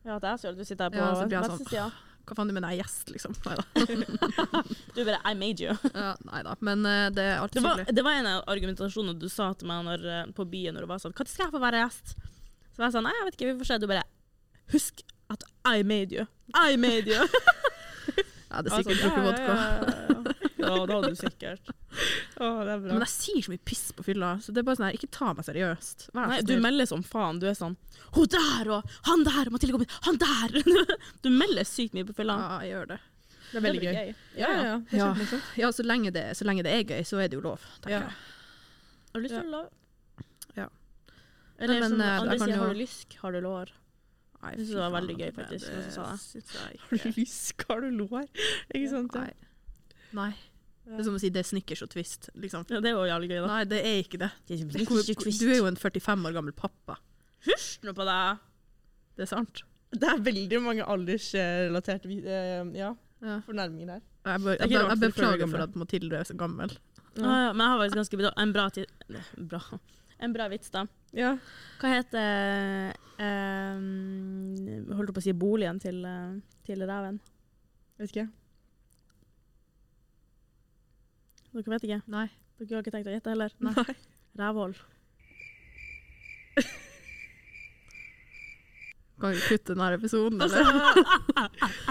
[0.05, 1.93] Ja, det er så du sitter her på Ja, jeg sånn.
[2.29, 3.35] Hva faen du mener, jeg er gjest, liksom?
[3.47, 3.65] Neida.
[4.95, 5.73] Du bare I made you.
[5.95, 6.55] Ja, nei da.
[6.61, 7.97] Men uh, det er Det alltid var, hyggelig.
[7.97, 10.91] det var en av argumentasjonene du sa til meg når, eh, på byen når du
[10.93, 12.15] var sånn Når skal jeg få være gjest?
[12.71, 13.79] Så var jeg sånn Nei, jeg vet ikke, vi får se.
[13.83, 14.05] Du bare
[14.71, 16.27] Husk at I made you.
[16.55, 17.19] I made you.
[18.51, 19.57] ja, det er sikkert Altså, drukket vodka.
[20.71, 21.71] Ja, det hadde du sikkert.
[22.41, 22.93] Å, det er bra.
[22.95, 25.11] Men jeg sier så mye piss på fylla, så det er bare sånn her, ikke
[25.17, 26.07] ta meg seriøst.
[26.15, 26.63] Vær Nei, du snill.
[26.65, 27.41] melder som faen.
[27.43, 27.77] Du er sånn
[28.15, 29.87] Hun der og han der og Mathilde kom.
[30.09, 30.63] Han der!
[31.25, 32.37] Du melder sykt mye på fylla.
[32.41, 33.01] Ja, jeg gjør det.
[33.51, 33.97] Det er veldig blir gøy.
[33.99, 34.15] gøy.
[34.39, 34.77] Ja, ja, ja.
[34.79, 35.07] Det er Ja.
[35.11, 35.47] kjempemorsomt.
[35.59, 37.97] Ja, så lenge, det, så lenge det er gøy, så er det jo lov, tenker
[37.97, 38.01] Ja.
[38.07, 38.15] jeg.
[39.11, 39.69] Har du lyst til å lov?
[40.57, 40.67] Ja.
[41.59, 43.73] Eller Men, som eh, andre jeg kan sier, jo- har du lysk, har du lår.
[44.41, 46.21] Nei, Jeg synes fy det var faen, veldig gøy, faktisk, det når du sa det.
[46.21, 47.03] synes jeg Har ikke.
[47.03, 48.29] du lysk, har du lår?
[48.79, 49.15] Ikke sant?
[49.19, 49.21] Ja.
[49.21, 49.35] Nei.
[50.13, 50.31] Nei.
[50.91, 52.65] Det er som å si det er snickers og twist, liksom.
[52.73, 53.47] Ja, det er jo jævlig gøy, da.
[53.53, 54.31] Nei, det er ikke det.
[54.47, 56.97] Det er ikke hvor- Du er jo en 45 år gammel pappa.
[57.47, 58.41] Hysj nå på deg!
[59.17, 59.63] Det er sant.
[59.91, 63.41] Det er veldig mange aldersrelaterte uh, ja, Ja.
[63.47, 64.03] fornærminger der.
[64.25, 66.71] Jeg, be jeg, ikke jeg, beklager for at Mathilde er så gammel.
[67.17, 67.23] Ja.
[67.23, 68.87] ja, men jeg har faktisk ganske bra, en bra tid...
[69.51, 69.61] Bra.
[70.21, 70.85] En bra vits, da.
[71.17, 71.33] Ja.
[71.81, 76.37] Hva heter um, Holdt på å si boligen til, eh,
[76.67, 77.19] til reven?
[77.99, 78.27] Vet ikke.
[81.55, 82.01] Dere vet ikke?
[82.15, 82.27] Nei.
[82.61, 83.55] Dere har ikke tenkt å gjette heller?
[83.65, 83.85] Nei.
[84.39, 84.79] Rævhold.
[89.21, 90.65] Kan vi kutte denne episoden, eller?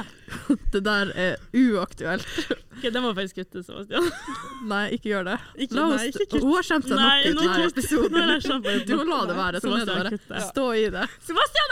[0.74, 2.26] Det der er uaktuelt.
[2.74, 4.07] Ok, den må faktisk kuttes, Sebastian.
[4.72, 5.36] Nei, ikke gjør det.
[5.62, 6.41] Ikke, La nei, ikke kutt.
[6.45, 8.82] hun har skjemt seg nok ut i denne episoden.
[8.89, 9.62] Du må la det være.
[9.62, 10.41] Sånn er det bare.
[10.47, 11.05] Stå i det.
[11.28, 11.68] Sebastian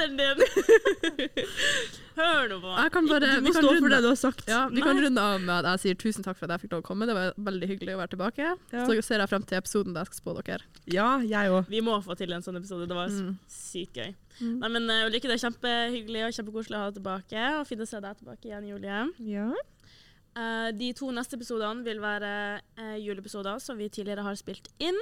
[0.00, 1.38] lederen din!
[2.18, 2.78] Hør nå på meg.
[2.82, 3.80] Jeg kan bare, Du vi må kan runde.
[3.84, 4.40] for det du har sagt.
[4.50, 6.72] Ja, vi kan runde av med at jeg sier tusen takk for at jeg fikk
[6.74, 7.06] lov å komme.
[7.06, 8.48] Det var veldig hyggelig å være tilbake.
[8.72, 8.86] Ja.
[8.88, 10.66] Så ser jeg frem til episoden der jeg skal spå dere.
[10.90, 11.70] Ja, jeg også.
[11.70, 12.88] Vi må få til en sånn episode.
[12.90, 13.38] Det var Mm.
[13.48, 14.10] sykt gøy.
[14.40, 14.58] Mm.
[14.62, 17.46] Nei, men uh, Ulrikke, det er kjempehyggelig og kjempekoselig å ha deg tilbake.
[17.60, 19.00] Og fint å se deg tilbake igjen, Julie.
[19.30, 19.48] Ja.
[20.38, 24.98] Uh, de to neste episodene vil være uh, juleepisoder som vi tidligere har spilt inn.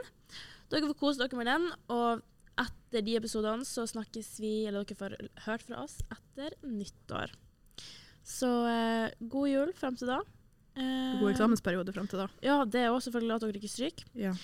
[0.71, 2.21] Dere får kose dere med den, og
[2.61, 7.35] etter de episodene så snakkes vi, eller dere får hørt fra oss, etter nyttår.
[8.27, 10.21] Så eh, god jul frem til da.
[10.77, 12.29] Eh, God eksamensperiode frem til da.
[12.45, 14.09] Ja, det er også selvfølgelig at dere ikke stryker.
[14.27, 14.35] ja.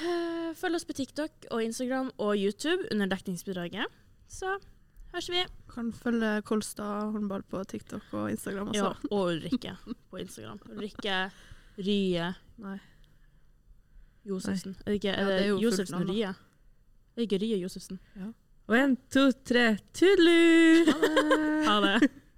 [0.00, 3.84] Eh, følg oss på TikTok og Instagram og YouTube under dekningsbidraget.
[4.26, 4.54] Så
[5.12, 5.42] høres vi.
[5.68, 8.86] Kan følge Kolstad håndball på TikTok og Instagram også.
[8.88, 9.74] Ja, og Ulrikke
[10.08, 10.62] på Instagram.
[10.72, 11.18] Ulrikke
[11.76, 12.30] Rye
[12.64, 12.78] Nei.
[14.24, 14.78] Josefsen.
[14.86, 16.08] Er det ikke Ja, er det det er jo Josefsen.
[16.08, 16.32] Rye?
[17.12, 17.98] Er det ikke Rye Josefsen?
[18.70, 20.88] Og en, to, tre, tudelu!
[21.66, 22.10] Ha det.